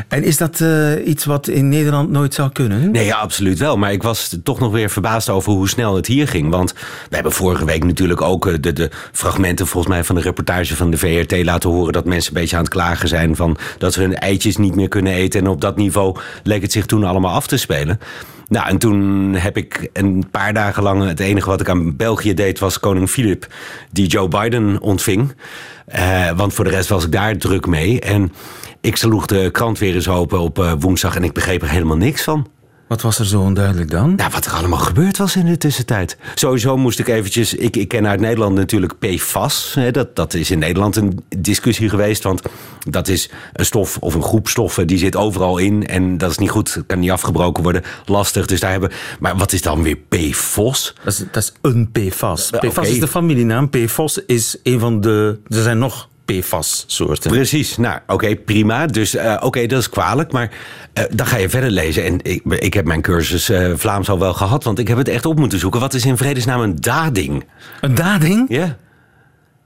en 0.08 0.24
is 0.24 0.38
dat 0.38 0.60
uh, 0.60 1.08
iets 1.08 1.26
wat 1.26 1.48
in 1.48 1.70
Nederland 1.70 2.10
nooit 2.10 2.34
zou 2.34 2.52
kunnen? 2.52 2.92
Nee, 2.92 3.06
ja, 3.06 3.18
absoluut 3.18 3.60
wel. 3.60 3.78
Maar 3.78 3.92
ik 3.92 4.04
was 4.04 4.38
toch 4.44 4.60
nog 4.60 4.72
weer 4.72 4.90
verbaasd 4.90 5.30
over 5.30 5.52
hoe 5.52 5.70
snel 5.70 5.96
het 5.96 6.08
hier 6.08 6.28
ging. 6.28 6.50
Want 6.50 6.74
we 7.10 7.16
hebben 7.16 7.32
vorige 7.32 7.66
week 7.66 7.84
natuurlijk 7.84 8.22
ook 8.22 8.48
eh, 8.48 8.54
de, 8.60 8.74
de 8.74 8.90
fragmenten 9.12 9.68
volgens 9.68 9.94
mij 9.94 10.04
van 10.04 10.16
de 10.16 10.22
reportage 10.22 10.76
van 10.76 10.92
de 10.92 10.98
VRT 10.98 11.44
laten 11.44 11.70
horen. 11.70 11.94
Dat 11.94 12.06
mensen 12.06 12.36
een 12.36 12.42
beetje 12.42 12.56
aan 12.56 12.64
het 12.64 12.72
klagen 12.72 13.08
zijn 13.08 13.36
van 13.36 13.58
dat 13.78 13.94
ze 13.94 14.02
hun 14.02 14.16
eitjes 14.16 14.58
niet 14.58 14.76
meer 14.76 14.88
kunnen 14.88 15.14
eten. 15.14 15.40
En 15.40 15.48
op 15.48 15.62
dat 15.62 15.76
niveau 15.76 16.18
leek 16.44 16.62
het 16.62 16.72
zich 16.72 16.86
toen 16.86 17.04
allemaal 17.04 17.34
af 17.34 17.48
te 17.48 17.58
spelen. 17.58 18.00
Nou, 18.50 18.68
en 18.68 18.78
toen 18.78 19.34
heb 19.34 19.58
ik 19.58 19.90
een 19.94 20.24
paar 20.32 20.54
dagen 20.54 20.84
lang... 20.84 21.08
het 21.08 21.20
enige 21.20 21.50
wat 21.50 21.62
ik 21.62 21.70
aan 21.70 21.96
België 21.96 22.34
deed 22.34 22.60
was 22.60 22.80
koning 22.80 23.10
Filip... 23.10 23.48
die 23.92 24.08
Joe 24.08 24.28
Biden 24.28 24.82
ontving. 24.82 25.36
Uh, 25.96 26.32
want 26.32 26.54
voor 26.54 26.64
de 26.64 26.70
rest 26.70 26.90
was 26.90 27.06
ik 27.06 27.12
daar 27.12 27.38
druk 27.38 27.66
mee. 27.66 28.00
En 28.00 28.34
ik 28.82 28.96
sloeg 28.96 29.26
de 29.26 29.50
krant 29.52 29.80
weer 29.80 29.96
eens 29.96 30.10
open 30.10 30.40
op 30.40 30.60
uh, 30.60 30.74
woensdag... 30.80 31.16
en 31.16 31.24
ik 31.24 31.34
begreep 31.34 31.62
er 31.62 31.70
helemaal 31.70 31.98
niks 31.98 32.24
van. 32.24 32.48
Wat 32.88 33.02
was 33.02 33.20
er 33.20 33.26
zo 33.26 33.42
onduidelijk 33.42 33.92
dan? 33.92 34.16
Nou, 34.16 34.32
wat 34.32 34.46
er 34.46 34.52
allemaal 34.52 34.80
gebeurd 34.80 35.18
was 35.18 35.36
in 35.36 35.46
de 35.46 35.58
tussentijd. 35.58 36.18
Sowieso 36.36 36.78
moest 36.78 37.00
ik 37.00 37.08
eventjes... 37.08 37.54
Ik, 37.54 37.76
ik 37.76 37.88
ken 37.88 38.08
uit 38.08 38.20
Nederland 38.20 38.56
natuurlijk 38.56 39.00
PFAS. 39.00 39.74
Hè, 39.74 39.92
dat, 39.92 40.16
dat 40.16 40.34
is 40.34 40.52
in 40.52 40.60
Nederland 40.60 40.96
een 40.96 41.26
discussie 41.38 41.90
geweest. 41.90 42.24
Want 42.24 42.42
dat 42.90 43.08
is 43.08 43.30
een 43.54 43.66
stof 43.66 43.98
of 43.98 44.14
een 44.14 44.24
groep 44.24 44.48
stoffen... 44.48 44.88
die 44.88 44.98
zit 44.98 45.16
overal 45.16 45.58
in. 45.58 45.88
En 45.88 46.18
dat 46.18 46.32
is 46.32 46.38
niet 46.38 46.50
goed. 46.50 46.84
Kan 46.88 47.00
niet 47.00 47.12
afgebroken 47.12 47.64
worden. 47.64 47.84
Lastig. 48.06 48.46
Dus 48.46 48.60
daar 48.60 48.72
hebben... 48.72 48.92
Maar 49.20 49.38
wat 49.38 49.54
is 49.54 49.62
dan 49.62 49.84
weer 49.84 49.96
PFOS? 49.96 50.94
Dat 51.04 51.14
is, 51.14 51.24
dat 51.32 51.44
is 51.44 51.54
een 51.62 51.92
PFAS. 51.92 52.50
PFAS 52.50 52.78
okay. 52.78 52.90
is 52.90 53.00
de 53.00 53.08
familienaam. 53.08 53.70
PFOS 53.70 54.26
is 54.26 54.58
een 54.64 54.80
van 54.80 55.02
de... 55.02 55.40
Er 55.48 55.62
zijn 55.62 55.78
nog 55.78 56.10
PFAS-soorten. 56.28 57.32
Precies. 57.32 57.78
Nou, 57.78 58.00
oké, 58.08 58.36
prima. 58.36 58.86
Dus 58.86 59.16
uh, 59.16 59.38
oké, 59.40 59.66
dat 59.66 59.80
is 59.80 59.90
kwalijk. 59.90 60.32
Maar 60.32 60.52
uh, 60.94 61.04
dan 61.12 61.26
ga 61.26 61.38
je 61.38 61.50
verder 61.50 61.70
lezen. 61.70 62.04
En 62.04 62.20
ik, 62.22 62.42
ik 62.46 62.74
heb 62.74 62.86
mijn 62.86 63.02
cursus 63.02 63.50
uh, 63.50 63.72
Vlaams 63.76 64.10
al 64.10 64.20
wel 64.20 64.34
gehad, 64.34 64.64
want 64.64 64.80
ik 64.80 64.88
heb 64.88 64.98
het 64.98 65.08
echt 65.08 65.26
op 65.26 65.40
moeten 65.40 65.60
zoeken. 65.60 65.80
Wat 65.80 65.94
is 65.94 66.06
in 66.06 66.18
vredesnaam 66.18 66.62
een 66.62 66.76
dading? 66.76 67.46
Een 67.82 67.96
dading? 67.96 68.46
Ja. 68.50 68.78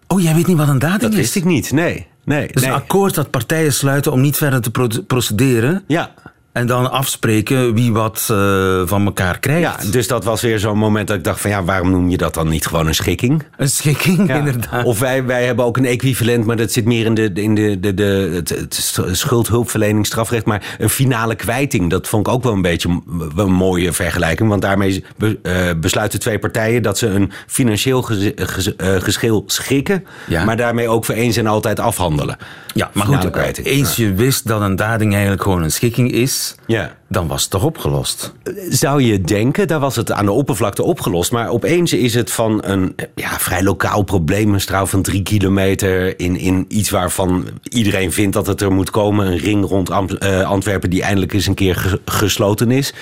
Oh, 0.08 0.22
jij 0.22 0.36
weet 0.36 0.48
niet 0.48 0.58
wat 0.58 0.68
een 0.68 0.80
dading 0.80 1.02
dat 1.02 1.10
is? 1.10 1.16
Dat 1.16 1.26
wist 1.26 1.36
ik 1.36 1.44
niet, 1.44 1.72
nee. 1.72 2.08
nee 2.24 2.48
dus 2.48 2.62
nee. 2.62 2.72
een 2.72 2.78
akkoord 2.78 3.16
dat 3.16 3.30
partijen 3.30 3.74
sluiten 3.74 4.12
om 4.12 4.22
niet 4.22 4.38
verder 4.38 4.62
te 4.62 4.72
pro 4.72 4.88
procederen? 5.08 5.84
Ja. 5.88 6.12
En 6.52 6.68
dan 6.68 6.92
afspreken 6.92 7.74
wie 7.74 7.92
wat 7.92 8.28
uh, 8.32 8.82
van 8.86 9.06
elkaar 9.06 9.40
krijgt. 9.40 9.84
Ja, 9.84 9.92
dus 9.92 10.08
dat 10.08 10.24
was 10.24 10.42
weer 10.42 10.60
zo'n 10.60 10.78
moment 10.78 11.08
dat 11.08 11.18
ik 11.18 11.24
dacht 11.24 11.42
van 11.42 11.50
ja, 11.50 11.64
waarom 11.64 11.92
noem 11.92 12.10
je 12.10 12.18
dat 12.18 12.34
dan 12.34 12.48
niet 12.48 12.66
gewoon 12.66 12.88
een 12.88 12.96
schikking? 12.96 13.44
Een 13.58 13.70
schikking, 13.70 14.28
ja. 14.28 14.36
inderdaad. 14.36 14.86
Of 14.86 15.00
wij, 15.00 15.26
wij 15.26 15.46
hebben 15.46 15.66
ook 15.66 15.78
een 15.78 15.86
equivalent, 15.86 16.46
maar 16.46 16.56
dat 16.56 16.72
zit 16.72 16.86
meer 16.86 17.06
in 17.06 17.14
de, 17.14 17.32
in 17.34 17.56
de, 17.56 17.80
de, 17.80 17.94
de, 17.94 18.32
het, 18.34 18.50
het 18.50 18.94
schuldhulpverlening, 19.12 20.06
strafrecht. 20.06 20.46
Maar 20.46 20.76
een 20.80 20.90
finale 20.90 21.36
kwijting, 21.36 21.90
dat 21.90 22.08
vond 22.08 22.28
ik 22.28 22.34
ook 22.34 22.44
wel 22.44 22.54
een 22.54 22.62
beetje 22.62 23.02
een 23.36 23.52
mooie 23.52 23.94
vergelijking. 23.94 24.50
Want 24.50 24.62
daarmee 24.62 25.04
be, 25.18 25.40
uh, 25.44 25.80
besluiten 25.80 26.20
twee 26.20 26.40
partijen 26.40 26.84
dat 26.84 26.98
ze 26.98 27.08
een 27.08 27.32
financieel 27.48 28.02
ges, 28.02 28.32
ges, 28.36 28.68
uh, 28.68 28.74
geschil 29.00 29.44
schikken. 29.46 30.06
Ja. 30.28 30.44
Maar 30.44 30.58
daarmee 30.58 30.90
ook 30.90 31.06
voor 31.06 31.16
eens 31.16 31.38
en 31.38 31.48
altijd 31.48 31.80
afhandelen. 31.80 32.38
Ja, 32.74 32.90
maar 32.94 33.06
finale 33.06 33.22
goed, 33.22 33.32
kwijting. 33.32 33.68
eens 33.68 33.96
je 33.96 34.14
wist 34.14 34.48
dat 34.48 34.62
een 34.62 34.76
dading 34.76 35.12
eigenlijk 35.12 35.44
gewoon 35.44 35.64
een 35.64 35.72
schikking 35.72 36.12
is 36.12 36.41
ja. 36.68 36.98
dan 37.08 37.28
was 37.28 37.42
het 37.42 37.52
toch 37.52 37.64
opgelost? 37.64 38.34
Zou 38.70 39.02
je 39.02 39.22
denken, 39.22 39.68
daar 39.68 39.80
was 39.80 39.96
het 39.96 40.12
aan 40.12 40.26
de 40.26 40.32
oppervlakte 40.32 40.84
opgelost. 40.84 41.32
Maar 41.32 41.50
opeens 41.50 41.94
is 41.94 42.14
het 42.14 42.32
van 42.32 42.60
een 42.64 42.96
ja, 43.16 43.40
vrij 43.40 43.64
lokaal 43.64 44.04
probleem, 44.04 44.54
een 44.54 44.62
straal 44.62 44.88
van 44.88 45.02
drie 45.02 45.24
kilometer... 45.24 46.20
In, 46.20 46.38
in 46.38 46.66
iets 46.68 46.90
waarvan 46.90 47.48
iedereen 47.64 48.12
vindt 48.12 48.34
dat 48.34 48.48
het 48.48 48.62
er 48.62 48.72
moet 48.72 48.90
komen. 48.90 49.28
Een 49.28 49.38
ring 49.38 49.66
rond 49.66 49.90
uh, 49.90 50.42
Antwerpen 50.42 50.90
die 50.90 51.02
eindelijk 51.02 51.34
eens 51.34 51.48
een 51.48 51.54
keer 51.54 52.00
gesloten 52.06 52.72
is. 52.72 52.94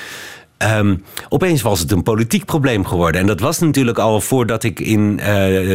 Um, 0.78 1.04
opeens 1.30 1.62
was 1.62 1.80
het 1.80 1.92
een 1.92 2.04
politiek 2.04 2.46
probleem 2.46 2.86
geworden. 2.86 3.22
En 3.22 3.28
dat 3.28 3.40
was 3.40 3.60
natuurlijk 3.60 3.98
al 3.98 4.22
voordat 4.22 4.64
ik 4.64 4.80
in 4.80 5.18
uh, 5.20 5.26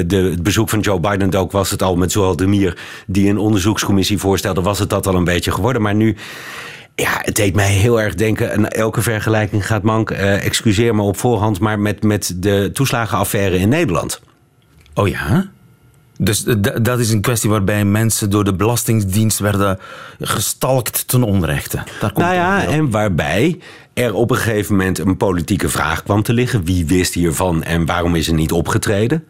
de, 0.07 0.29
het 0.31 0.43
bezoek 0.43 0.69
van 0.69 0.81
Joe 0.81 1.01
Biden 1.01 1.31
dook... 1.31 1.53
was 1.53 1.71
het 1.71 1.83
al 1.83 1.97
met 1.97 2.13
Zoal 2.13 2.37
Demir, 2.37 2.79
die 3.07 3.31
een 3.31 3.39
onderzoekscommissie 3.39 4.19
voorstelde... 4.19 4.63
was 4.63 4.79
het 4.79 4.91
dat 4.91 5.07
al 5.07 5.15
een 5.15 5.25
beetje 5.25 5.53
geworden. 5.53 5.83
Maar 5.83 5.95
nu 5.95 6.17
ja, 6.95 7.21
het 7.23 7.37
deed 7.37 7.55
mij 7.55 7.73
heel 7.73 8.01
erg 8.01 8.15
denken. 8.15 8.53
En 8.53 8.71
elke 8.71 9.03
vergelijking 9.03 9.67
gaat 9.67 9.83
mank. 9.83 10.11
Uh, 10.11 10.45
excuseer 10.45 10.95
me 10.95 11.03
op 11.03 11.17
voorhand, 11.17 11.61
maar 11.61 11.79
met, 11.79 12.03
met 12.03 12.33
de 12.37 12.71
toeslagenaffaire 12.73 13.59
in 13.59 13.69
Nederland. 13.69 14.21
Oh 14.95 15.09
ja? 15.09 15.53
Dus 16.19 16.45
dat 16.83 16.99
is 16.99 17.11
een 17.11 17.21
kwestie 17.21 17.51
waarbij 17.51 17.85
mensen 17.85 18.31
door 18.31 18.45
de 18.45 18.55
Belastingdienst 18.55 19.39
werden 19.39 19.79
gestalkt 20.21 21.09
ten 21.09 21.23
onrechte. 21.23 21.77
Daar 21.77 22.13
komt 22.13 22.27
nou 22.27 22.35
ja, 22.35 22.65
en 22.65 22.91
waarbij 22.91 23.59
er 23.93 24.15
op 24.15 24.31
een 24.31 24.37
gegeven 24.37 24.77
moment 24.77 24.99
een 24.99 25.17
politieke 25.17 25.69
vraag 25.69 26.03
kwam 26.03 26.23
te 26.23 26.33
liggen. 26.33 26.65
Wie 26.65 26.87
wist 26.87 27.15
hiervan 27.15 27.63
en 27.63 27.87
waarom 27.87 28.15
is 28.15 28.29
er 28.29 28.35
niet 28.35 28.53
opgetreden? 28.53 29.25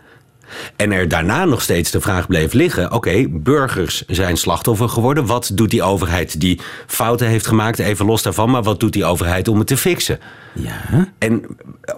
En 0.76 0.92
er 0.92 1.08
daarna 1.08 1.44
nog 1.44 1.62
steeds 1.62 1.90
de 1.90 2.00
vraag 2.00 2.26
bleef 2.26 2.52
liggen: 2.52 2.84
oké, 2.84 2.94
okay, 2.94 3.26
burgers 3.30 4.04
zijn 4.06 4.36
slachtoffer 4.36 4.88
geworden. 4.88 5.26
Wat 5.26 5.50
doet 5.54 5.70
die 5.70 5.82
overheid 5.82 6.40
die 6.40 6.60
fouten 6.86 7.26
heeft 7.26 7.46
gemaakt? 7.46 7.78
Even 7.78 8.06
los 8.06 8.22
daarvan, 8.22 8.50
maar 8.50 8.62
wat 8.62 8.80
doet 8.80 8.92
die 8.92 9.04
overheid 9.04 9.48
om 9.48 9.58
het 9.58 9.66
te 9.66 9.76
fixen? 9.76 10.18
Ja. 10.52 11.08
En 11.18 11.46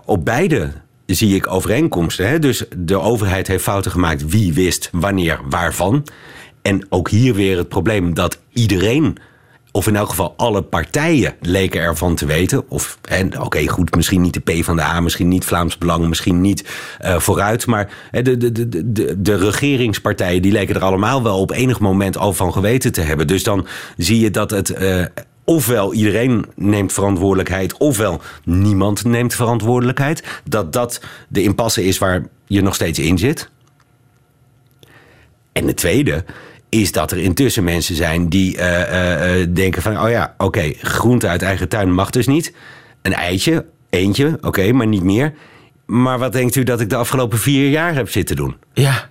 op 0.05 0.25
beide 0.25 0.73
zie 1.07 1.35
ik 1.35 1.51
overeenkomsten. 1.51 2.29
Hè? 2.29 2.39
Dus 2.39 2.65
de 2.77 3.01
overheid 3.01 3.47
heeft 3.47 3.63
fouten 3.63 3.91
gemaakt. 3.91 4.29
Wie 4.29 4.53
wist 4.53 4.89
wanneer 4.93 5.41
waarvan? 5.49 6.07
En 6.63 6.87
ook 6.89 7.11
hier 7.11 7.35
weer 7.35 7.57
het 7.57 7.69
probleem 7.69 8.15
dat 8.15 8.39
iedereen 8.53 9.17
of 9.77 9.87
in 9.87 9.97
elk 9.97 10.09
geval 10.09 10.35
alle 10.37 10.63
partijen 10.63 11.35
leken 11.41 11.81
ervan 11.81 12.15
te 12.15 12.27
weten. 12.27 12.71
Of, 12.71 12.99
oké, 13.03 13.41
okay, 13.41 13.67
goed, 13.67 13.95
misschien 13.95 14.21
niet 14.21 14.35
de 14.35 14.61
P 14.61 14.65
van 14.65 14.77
de 14.77 14.83
A, 14.83 15.01
misschien 15.01 15.29
niet 15.29 15.45
Vlaams 15.45 15.79
Belang, 15.79 16.09
misschien 16.09 16.41
niet 16.41 16.65
uh, 17.05 17.19
vooruit. 17.19 17.67
Maar 17.67 17.91
de, 18.11 18.37
de, 18.37 18.53
de, 18.53 18.93
de, 18.93 19.23
de 19.23 19.37
regeringspartijen 19.37 20.43
die 20.43 20.53
leken 20.53 20.75
er 20.75 20.85
allemaal 20.85 21.23
wel 21.23 21.41
op 21.41 21.51
enig 21.51 21.81
moment 21.81 22.17
al 22.17 22.33
van 22.33 22.53
geweten 22.53 22.93
te 22.93 23.01
hebben. 23.01 23.27
Dus 23.27 23.43
dan 23.43 23.67
zie 23.97 24.21
je 24.21 24.31
dat 24.31 24.51
het. 24.51 24.81
Uh, 24.81 25.05
ofwel 25.45 25.93
iedereen 25.93 26.47
neemt 26.55 26.93
verantwoordelijkheid, 26.93 27.77
ofwel 27.77 28.21
niemand 28.45 29.05
neemt 29.05 29.35
verantwoordelijkheid. 29.35 30.41
Dat 30.45 30.73
dat 30.73 31.01
de 31.29 31.43
impasse 31.43 31.85
is 31.85 31.99
waar 31.99 32.27
je 32.47 32.63
nog 32.63 32.75
steeds 32.75 32.99
in 32.99 33.19
zit. 33.19 33.51
En 35.53 35.67
de 35.67 35.75
tweede 35.75 36.25
is 36.69 36.93
dat 36.93 37.11
er 37.11 37.19
intussen 37.19 37.65
mensen 37.65 37.95
zijn 37.95 38.29
die 38.29 38.57
uh, 38.57 39.41
uh, 39.41 39.47
denken 39.55 39.83
van... 39.83 40.01
oh 40.01 40.11
ja, 40.11 40.35
oké, 40.35 40.45
okay, 40.45 40.77
groente 40.81 41.29
uit 41.29 41.43
eigen 41.43 41.69
tuin 41.69 41.93
mag 41.93 42.11
dus 42.11 42.27
niet. 42.27 42.53
Een 43.03 43.15
eitje, 43.15 43.65
eentje, 43.91 44.27
oké, 44.27 44.47
okay, 44.47 44.71
maar 44.71 44.87
niet 44.87 45.03
meer. 45.03 45.35
Maar 45.87 46.19
wat 46.19 46.33
denkt 46.33 46.57
u 46.57 46.63
dat 46.63 46.81
ik 46.81 46.91
de 46.91 46.97
afgelopen 46.97 47.39
vier 47.39 47.71
jaar 47.71 47.95
heb 47.95 48.11
zitten 48.11 48.37
doen? 48.37 48.57
Ja. 48.73 49.09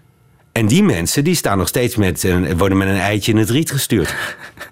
En 0.52 0.68
die 0.68 0.84
mensen 0.84 1.24
die 1.24 1.36
staan 1.36 1.58
nog 1.58 1.68
steeds 1.68 1.96
met... 1.96 2.24
Een, 2.24 2.58
worden 2.58 2.78
met 2.78 2.88
een 2.88 3.00
eitje 3.00 3.32
in 3.32 3.38
het 3.38 3.50
riet 3.50 3.72
gestuurd. 3.72 4.16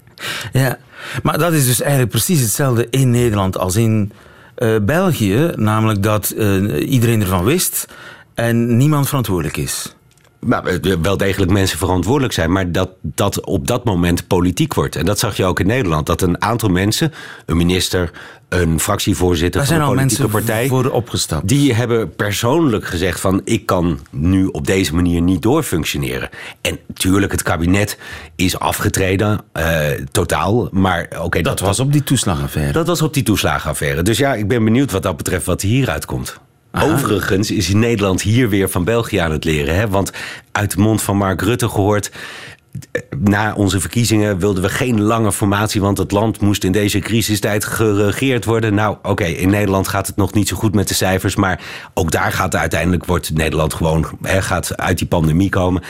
ja, 0.54 0.78
maar 1.24 1.38
dat 1.38 1.54
is 1.54 1.66
dus 1.66 1.82
eigenlijk 1.82 2.12
precies 2.12 2.42
hetzelfde 2.42 2.88
in 2.90 3.10
Nederland 3.10 3.58
als 3.58 3.76
in 3.76 4.12
uh, 4.58 4.76
België. 4.82 5.52
Namelijk 5.56 6.04
dat 6.04 6.30
iedereen 6.80 7.22
ervan 7.22 7.44
wist 7.44 7.88
en 8.34 8.78
niemand 8.78 9.08
verantwoordelijk 9.08 9.58
is 9.58 9.96
nou, 10.46 10.80
wel 11.02 11.18
degelijk 11.18 11.52
mensen 11.52 11.78
verantwoordelijk 11.78 12.34
zijn, 12.34 12.52
maar 12.52 12.72
dat 12.72 12.90
dat 13.02 13.46
op 13.46 13.68
dat 13.68 13.84
moment 13.84 14.28
politiek 14.28 14.74
wordt. 14.74 14.96
En 14.96 15.06
dat 15.06 15.20
zag 15.20 15.38
je 15.38 15.46
ook 15.46 15.60
in 15.60 15.68
Nederland. 15.68 16.06
Dat 16.06 16.22
een 16.22 16.42
aantal 16.42 16.70
mensen, 16.70 17.14
een 17.46 17.58
minister, 17.58 18.12
een 18.50 18.80
fractievoorzitter 18.80 19.62
Daar 19.62 19.70
van 19.70 19.90
een 19.90 19.96
politieke 19.96 20.28
partij, 20.28 20.68
voor 20.68 20.92
opgestapt. 20.92 21.48
die 21.48 21.74
hebben 21.74 22.16
persoonlijk 22.16 22.86
gezegd 22.86 23.20
van 23.20 23.42
ik 23.44 23.66
kan 23.66 24.00
nu 24.10 24.46
op 24.46 24.68
deze 24.68 24.96
manier 24.96 25.22
niet 25.22 25.42
doorfunctioneren. 25.42 26.30
En 26.62 26.80
tuurlijk, 26.94 27.32
het 27.32 27.44
kabinet 27.44 27.98
is 28.36 28.60
afgetreden, 28.60 29.42
uh, 29.54 29.90
totaal. 30.12 30.68
Maar 30.72 31.08
oké, 31.12 31.24
okay, 31.24 31.42
dat, 31.42 31.58
dat 31.58 31.68
was 31.68 31.80
op 31.80 31.92
die 31.92 32.04
toeslagenaffaire. 32.04 32.74
Dat 32.74 32.88
was 32.88 33.02
op 33.02 33.14
die 33.14 33.24
toeslagenaffaire. 33.24 34.02
Dus 34.02 34.18
ja, 34.18 34.34
ik 34.34 34.48
ben 34.48 34.64
benieuwd 34.64 34.92
wat 34.92 35.04
dat 35.04 35.18
betreft 35.18 35.46
wat 35.46 35.62
hieruit 35.62 36.06
komt. 36.06 36.40
Overigens 36.82 37.52
is 37.52 37.74
Nederland 37.74 38.22
hier 38.22 38.50
weer 38.50 38.70
van 38.70 38.84
België 38.84 39.18
aan 39.18 39.32
het 39.32 39.44
leren. 39.44 39.76
Hè? 39.76 39.88
Want 39.88 40.12
uit 40.52 40.72
de 40.72 40.82
mond 40.82 41.02
van 41.02 41.18
Mark 41.18 41.42
Rutte 41.42 41.70
gehoord 41.70 42.12
na 43.20 43.54
onze 43.54 43.80
verkiezingen 43.80 44.40
wilden 44.40 44.64
we 44.64 44.70
geen 44.70 45.02
lange 45.02 45.32
formatie, 45.32 45.82
want 45.82 45.98
het 45.98 46.12
land 46.12 46.42
moest 46.42 46.64
in 46.64 46.72
deze 46.72 47.00
crisistijd 47.00 47.66
geregeerd 47.66 48.46
worden. 48.46 48.74
Nou, 48.74 48.98
oké, 49.04 49.24
in 49.24 49.50
Nederland 49.50 49.88
gaat 49.88 50.08
het 50.08 50.16
nog 50.16 50.34
niet 50.34 50.48
zo 50.48 50.56
goed 50.56 50.76
met 50.76 50.88
de 50.88 50.94
cijfers, 50.94 51.36
maar 51.36 51.62
ook 51.94 52.12
daar 52.12 52.32
gaat 52.32 52.56
uiteindelijk 52.56 53.06
wordt 53.06 53.34
Nederland 53.34 53.74
gewoon 53.74 54.06
hè, 54.22 54.42
gaat 54.42 54.78
uit 54.78 54.98
die 54.98 55.08
pandemie 55.08 55.50
komen. 55.50 55.82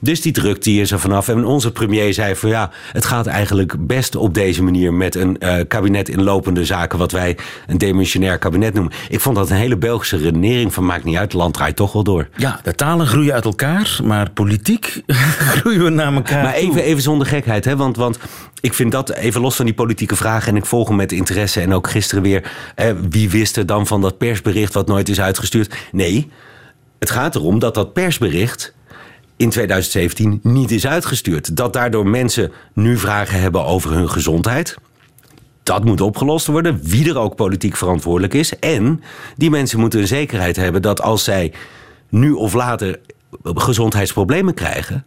Dus 0.00 0.20
die 0.20 0.32
druk 0.32 0.62
die 0.62 0.80
is 0.80 0.90
er 0.90 0.98
vanaf. 0.98 1.28
En 1.28 1.44
onze 1.44 1.72
premier 1.72 2.14
zei 2.14 2.36
van 2.36 2.48
ja, 2.48 2.70
het 2.92 3.04
gaat 3.04 3.26
eigenlijk 3.26 3.86
best 3.86 4.16
op 4.16 4.34
deze 4.34 4.62
manier 4.62 4.94
met 4.94 5.14
een 5.14 5.36
uh, 5.40 5.54
kabinet 5.68 6.08
in 6.08 6.22
lopende 6.22 6.64
zaken, 6.64 6.98
wat 6.98 7.12
wij 7.12 7.38
een 7.66 7.78
demissionair 7.78 8.38
kabinet 8.38 8.74
noemen. 8.74 8.92
Ik 9.08 9.20
vond 9.20 9.36
dat 9.36 9.50
een 9.50 9.56
hele 9.56 9.76
Belgische 9.76 10.16
redenering 10.16 10.74
van 10.74 10.84
maakt 10.84 11.04
niet 11.04 11.16
uit, 11.16 11.32
het 11.32 11.40
land 11.40 11.54
draait 11.54 11.76
toch 11.76 11.92
wel 11.92 12.04
door. 12.04 12.28
Ja, 12.36 12.60
de 12.62 12.74
talen 12.74 13.06
groeien 13.06 13.34
uit 13.34 13.44
elkaar, 13.44 13.98
maar 14.04 14.30
politiek 14.30 15.02
groeien 15.56 15.84
we 15.84 15.90
naar 15.90 16.12
Maar 16.34 16.54
even, 16.54 16.82
even 16.82 17.02
zonder 17.02 17.26
gekheid, 17.26 17.64
hè? 17.64 17.76
Want, 17.76 17.96
want 17.96 18.18
ik 18.60 18.74
vind 18.74 18.92
dat 18.92 19.10
even 19.10 19.40
los 19.40 19.56
van 19.56 19.64
die 19.64 19.74
politieke 19.74 20.16
vragen. 20.16 20.48
En 20.48 20.56
ik 20.56 20.66
volg 20.66 20.88
hem 20.88 20.96
met 20.96 21.12
interesse. 21.12 21.60
En 21.60 21.72
ook 21.72 21.90
gisteren 21.90 22.22
weer. 22.22 22.52
Eh, 22.74 22.92
wie 23.10 23.30
wist 23.30 23.56
er 23.56 23.66
dan 23.66 23.86
van 23.86 24.00
dat 24.00 24.18
persbericht 24.18 24.74
wat 24.74 24.86
nooit 24.86 25.08
is 25.08 25.20
uitgestuurd? 25.20 25.74
Nee, 25.92 26.30
het 26.98 27.10
gaat 27.10 27.34
erom 27.34 27.58
dat 27.58 27.74
dat 27.74 27.92
persbericht 27.92 28.74
in 29.36 29.50
2017 29.50 30.40
niet 30.42 30.70
is 30.70 30.86
uitgestuurd. 30.86 31.56
Dat 31.56 31.72
daardoor 31.72 32.06
mensen 32.06 32.52
nu 32.72 32.98
vragen 32.98 33.40
hebben 33.40 33.64
over 33.64 33.92
hun 33.92 34.10
gezondheid. 34.10 34.76
Dat 35.62 35.84
moet 35.84 36.00
opgelost 36.00 36.46
worden, 36.46 36.80
wie 36.82 37.08
er 37.08 37.18
ook 37.18 37.34
politiek 37.34 37.76
verantwoordelijk 37.76 38.34
is. 38.34 38.58
En 38.58 39.02
die 39.36 39.50
mensen 39.50 39.80
moeten 39.80 40.00
een 40.00 40.06
zekerheid 40.06 40.56
hebben 40.56 40.82
dat 40.82 41.02
als 41.02 41.24
zij 41.24 41.52
nu 42.08 42.32
of 42.32 42.52
later 42.52 43.00
gezondheidsproblemen 43.42 44.54
krijgen, 44.54 45.04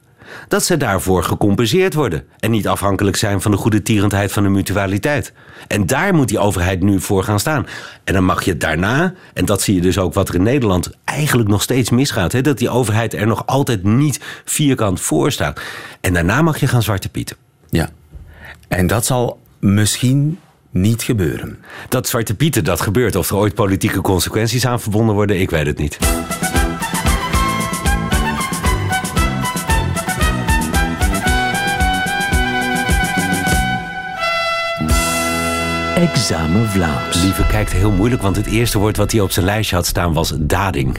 dat 0.47 0.63
ze 0.63 0.77
daarvoor 0.77 1.23
gecompenseerd 1.23 1.93
worden. 1.93 2.23
En 2.39 2.51
niet 2.51 2.67
afhankelijk 2.67 3.15
zijn 3.15 3.41
van 3.41 3.51
de 3.51 3.57
goede 3.57 3.81
tierendheid 3.81 4.31
van 4.31 4.43
de 4.43 4.49
mutualiteit. 4.49 5.33
En 5.67 5.85
daar 5.85 6.13
moet 6.13 6.27
die 6.27 6.39
overheid 6.39 6.81
nu 6.81 6.99
voor 6.99 7.23
gaan 7.23 7.39
staan. 7.39 7.67
En 8.03 8.13
dan 8.13 8.23
mag 8.23 8.43
je 8.43 8.57
daarna, 8.57 9.13
en 9.33 9.45
dat 9.45 9.61
zie 9.61 9.75
je 9.75 9.81
dus 9.81 9.97
ook 9.97 10.13
wat 10.13 10.29
er 10.29 10.35
in 10.35 10.43
Nederland 10.43 10.91
eigenlijk 11.03 11.49
nog 11.49 11.61
steeds 11.61 11.89
misgaat, 11.89 12.31
hè, 12.31 12.41
dat 12.41 12.57
die 12.57 12.69
overheid 12.69 13.13
er 13.13 13.27
nog 13.27 13.45
altijd 13.45 13.83
niet 13.83 14.19
vierkant 14.45 15.01
voor 15.01 15.31
staat. 15.31 15.61
En 16.01 16.13
daarna 16.13 16.41
mag 16.41 16.59
je 16.59 16.67
gaan 16.67 16.83
zwarte 16.83 17.09
pieten. 17.09 17.35
Ja. 17.69 17.89
En 18.67 18.87
dat 18.87 19.05
zal 19.05 19.39
misschien 19.59 20.39
niet 20.71 21.03
gebeuren. 21.03 21.57
Dat 21.89 22.07
zwarte 22.07 22.35
pieten, 22.35 22.63
dat 22.63 22.81
gebeurt. 22.81 23.15
Of 23.15 23.29
er 23.29 23.35
ooit 23.35 23.53
politieke 23.53 24.01
consequenties 24.01 24.65
aan 24.65 24.81
verbonden 24.81 25.15
worden, 25.15 25.39
ik 25.39 25.49
weet 25.49 25.65
het 25.65 25.77
niet. 25.77 25.97
Examen 35.95 36.69
Vlaams. 36.69 37.21
Lieve 37.23 37.45
kijkt 37.47 37.71
heel 37.71 37.91
moeilijk, 37.91 38.21
want 38.21 38.35
het 38.35 38.45
eerste 38.45 38.79
woord 38.79 38.97
wat 38.97 39.11
hij 39.11 39.21
op 39.21 39.31
zijn 39.31 39.45
lijstje 39.45 39.75
had 39.75 39.85
staan 39.85 40.13
was 40.13 40.33
dading. 40.39 40.97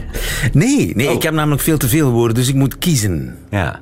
Nee, 0.53 0.91
nee 0.95 1.07
Oh. 1.07 1.13
ik 1.13 1.21
heb 1.23 1.33
namelijk 1.33 1.61
veel 1.61 1.77
te 1.77 1.87
veel 1.87 2.11
woorden, 2.11 2.35
dus 2.35 2.47
ik 2.47 2.55
moet 2.55 2.77
kiezen. 2.77 3.35
Ja. 3.49 3.79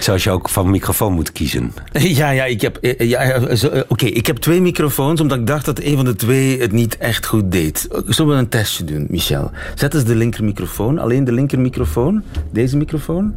Zoals 0.00 0.24
je 0.24 0.30
ook 0.30 0.48
van 0.48 0.70
microfoon 0.70 1.12
moet 1.12 1.32
kiezen. 1.32 1.72
Ja, 1.92 2.30
ja, 2.30 2.44
ik 2.44 2.60
heb, 2.60 2.76
eh, 2.76 3.08
ja, 3.08 3.54
zo, 3.56 3.68
eh, 3.68 3.82
oké, 3.88 4.04
ik 4.06 4.26
heb 4.26 4.36
twee 4.36 4.60
microfoons, 4.60 5.20
omdat 5.20 5.38
ik 5.38 5.46
dacht 5.46 5.64
dat 5.64 5.80
een 5.80 5.96
van 5.96 6.04
de 6.04 6.14
twee 6.14 6.60
het 6.60 6.72
niet 6.72 6.98
echt 6.98 7.26
goed 7.26 7.52
deed. 7.52 7.88
Zullen 8.06 8.32
we 8.32 8.38
een 8.38 8.48
testje 8.48 8.84
doen, 8.84 9.06
Michel? 9.10 9.50
Zet 9.74 9.94
eens 9.94 10.04
de 10.04 10.14
linkermicrofoon, 10.14 10.98
alleen 10.98 11.24
de 11.24 11.32
linkermicrofoon. 11.32 12.22
Deze 12.52 12.76
microfoon. 12.76 13.34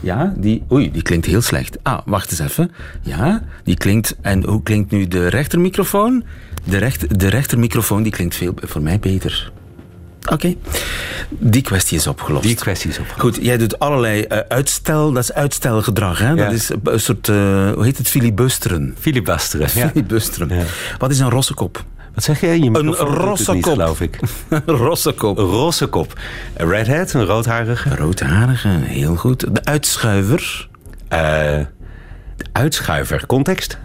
Ja, 0.00 0.34
die, 0.36 0.62
oei, 0.72 0.90
die 0.90 1.02
klinkt 1.02 1.26
heel 1.26 1.42
slecht. 1.42 1.78
Ah, 1.82 1.98
wacht 2.04 2.30
eens 2.30 2.40
even. 2.40 2.70
Ja, 3.02 3.42
die 3.64 3.76
klinkt, 3.76 4.16
en 4.20 4.44
hoe 4.44 4.62
klinkt 4.62 4.90
nu 4.90 5.08
de 5.08 5.26
rechtermicrofoon? 5.26 6.24
De, 6.64 6.76
recht, 6.76 7.18
de 7.20 7.28
rechtermicrofoon, 7.28 8.02
die 8.02 8.12
klinkt 8.12 8.34
veel, 8.34 8.54
voor 8.56 8.82
mij 8.82 8.98
beter. 8.98 9.52
Oké, 10.32 10.54
die 11.28 11.62
kwestie 11.62 11.98
is 11.98 12.06
opgelost. 12.06 12.44
Die 12.44 12.54
kwestie 12.54 12.90
is 12.90 12.98
opgelost. 12.98 13.20
Goed, 13.36 13.44
jij 13.44 13.56
doet 13.56 13.78
allerlei 13.78 14.22
eh, 14.22 14.38
uitstel, 14.48 15.12
dat 15.12 15.22
is 15.22 15.32
uitstelgedrag, 15.32 16.18
hè? 16.18 16.28
Ja. 16.28 16.34
Dat 16.34 16.52
is 16.52 16.70
een 16.82 17.00
soort, 17.00 17.28
eh, 17.28 17.34
hoe 17.72 17.84
heet 17.84 17.98
het, 17.98 18.08
filibusteren. 18.08 18.94
Filibusteren. 18.98 19.68
Ja. 19.74 19.88
Filibusteren. 19.88 20.48
Ja. 20.48 20.64
Wat 20.98 21.10
is 21.10 21.18
een 21.18 21.30
rossekop? 21.30 21.84
Wat 22.14 22.24
zeg 22.24 22.40
je? 22.40 22.46
Je 22.62 22.70
het 22.70 22.98
rosse 22.98 23.52
niet, 23.52 23.62
kop. 23.62 23.72
geloof 23.72 24.00
ik. 24.00 24.18
een 24.48 24.62
rossekop. 24.76 25.38
Een 25.38 25.44
rosse 25.44 25.86
kop. 25.86 26.12
Een 26.56 26.68
redhead, 26.68 27.12
een 27.12 27.24
roodharige. 27.24 27.94
Roodharige, 27.96 28.68
heel 28.68 29.16
goed. 29.16 29.54
De 29.54 29.64
uitschuiver. 29.64 30.68
Eh, 31.08 31.18
de 32.36 32.44
uitschuiver. 32.52 33.26
Context? 33.26 33.78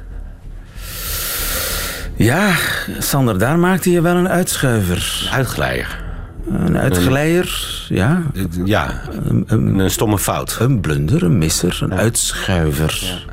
Ja, 2.15 2.51
Sander, 2.99 3.37
daar 3.39 3.59
maakte 3.59 3.91
je 3.91 4.01
wel 4.01 4.15
een 4.15 4.29
uitschuiver. 4.29 5.29
Uitglijder. 5.31 6.01
Een 6.49 6.77
uitgeleier, 6.77 7.85
ja. 7.89 8.21
Ja, 8.65 9.01
een, 9.47 9.79
een 9.79 9.91
stomme 9.91 10.19
fout. 10.19 10.57
Een 10.59 10.79
blunder, 10.79 11.23
een 11.23 11.37
misser, 11.37 11.79
een 11.81 11.93
uitschuiver. 11.93 13.23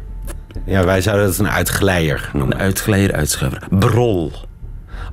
Ja, 0.66 0.84
wij 0.84 1.00
zouden 1.00 1.26
het 1.26 1.38
een 1.38 1.50
uitglijder 1.50 2.30
Een 2.32 2.38
noemen. 2.38 2.58
uitgeleier, 2.58 3.12
uitschuiver. 3.14 3.62
Brol. 3.70 4.32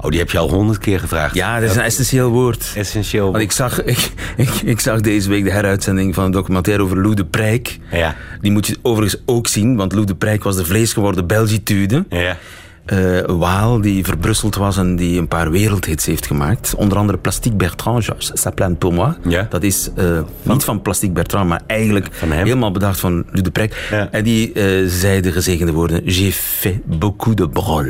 Oh, 0.08 0.14
die 0.14 0.22
heb 0.22 0.32
je 0.32 0.38
al 0.38 0.50
honderd 0.50 0.78
keer 0.78 1.00
gevraagd. 1.00 1.36
Ja, 1.36 1.60
dat 1.60 1.70
is 1.70 1.76
een 1.76 1.82
essentieel 1.82 2.30
woord. 2.30 2.72
Essentieel. 2.76 3.32
Want 3.32 3.44
ik 3.44 3.52
zag, 3.52 3.84
ik, 3.94 4.12
ik, 4.38 4.50
ik 4.50 4.80
zag 4.80 5.02
deze 5.02 5.30
week 5.30 5.44
de 5.44 5.52
heruitzending 5.52 6.16
van 6.16 6.24
een 6.26 6.32
documentaire 6.32 6.84
over 6.84 7.02
Lou 7.02 7.14
de 7.14 7.26
Prijk. 7.26 7.80
Ja. 7.92 8.16
Die 8.42 8.52
moet 8.52 8.68
je 8.68 8.78
overigens 8.82 9.22
ook 9.26 9.48
zien, 9.48 9.76
want 9.76 9.94
Lou 9.94 10.06
de 10.06 10.16
Prijk 10.16 10.44
was 10.44 10.56
de 10.56 10.66
vleesgeworden 10.66 11.28
Belgitude. 11.28 12.06
Ja. 12.10 12.38
Eh, 12.86 12.98
Waal 13.26 13.82
die 13.82 14.06
verbrusseld 14.06 14.56
was 14.56 14.78
en 14.78 14.96
die 14.96 15.20
een 15.20 15.28
paar 15.28 15.52
wereldhits 15.52 16.06
heeft 16.06 16.26
gemaakt. 16.26 16.76
Onder 16.76 16.98
andere 16.98 17.18
Plastique 17.18 17.58
Bertrand, 17.58 18.04
Georges 18.04 18.32
Saplin 18.34 18.78
pour 18.78 18.94
moi. 18.94 19.14
Ja. 19.28 19.48
Dat 19.50 19.64
is 19.64 19.90
eh, 19.96 20.20
niet 20.42 20.64
van 20.64 20.82
Plastique 20.82 21.14
Bertrand, 21.14 21.50
maar 21.50 21.62
eigenlijk 21.66 22.08
Van 22.12 22.32
helemaal 22.32 22.72
bedacht 22.72 23.00
van 23.00 23.26
Lou 23.32 23.42
de 23.42 23.52
Prijk. 23.52 23.88
Ja. 23.92 24.08
En 24.12 24.24
die 24.24 24.54
eh, 24.54 24.88
zei 24.88 25.22
de 25.22 25.32
gezegende 25.32 25.72
woorden: 25.72 26.02
J'ai 26.06 26.32
fait 26.32 26.80
beaucoup 26.86 27.38
de 27.38 27.50
brol. 27.50 27.86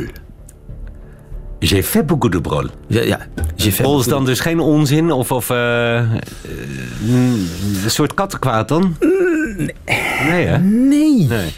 J'ai 1.59 1.83
fait 1.83 2.05
beaucoup 2.05 2.31
de 2.31 2.41
brol. 2.41 2.65
Ja, 2.87 3.01
ja. 3.01 3.19
J'ai 3.55 3.71
fait 3.71 3.81
Brol 3.83 3.99
is 3.99 4.05
dan 4.05 4.25
dus 4.25 4.39
geen 4.39 4.59
onzin 4.59 5.11
of, 5.11 5.31
of 5.31 5.49
eh, 5.49 5.97
eh, 5.97 6.07
een 7.09 7.47
soort 7.87 8.13
kattenkwaad 8.13 8.67
dan? 8.67 8.95
Nee, 10.29 10.45
hè? 10.45 10.57
de- 10.57 10.63
Nee. 10.63 11.27
Nee. 11.27 11.51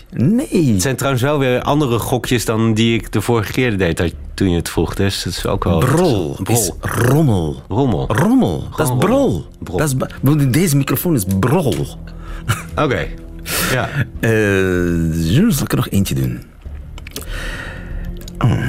Nee. 0.50 0.72
Het 0.74 0.82
zijn 0.82 0.96
trouwens 0.96 1.24
wel 1.24 1.40
weer 1.40 1.62
andere 1.62 2.00
gokjes 2.00 2.46
dan 2.46 2.74
die 2.74 2.94
ik 2.94 3.12
de 3.12 3.22
vorige 3.22 3.52
keer 3.52 3.78
deed 3.78 3.98
dat- 3.98 4.14
toen 4.34 4.50
je 4.50 4.56
het 4.56 4.70
vroeg. 4.70 4.96
Dus 4.96 5.24
dat 5.24 5.34
is 5.34 5.46
ook 5.46 5.64
wel... 5.64 5.80
Brol 5.80 6.36
Brol. 6.44 6.56
is 6.58 6.72
rommel. 6.82 7.64
Rommel. 7.68 8.08
Rommel. 8.08 8.68
Dat 8.78 8.88
is 8.90 8.94
brol. 9.00 9.46
Brol. 9.64 9.78
Dat 9.78 9.96
is, 10.24 10.48
deze 10.48 10.78
microfoon 10.78 11.16
is 11.16 11.24
brol. 11.40 11.76
Oké. 12.76 13.08
Ja. 13.72 13.90
Eh, 14.20 14.30
zal 15.50 15.64
ik 15.64 15.72
er 15.72 15.76
nog 15.76 15.90
eentje 15.90 16.16
doen? 16.16 16.44
Oh. 18.40 18.68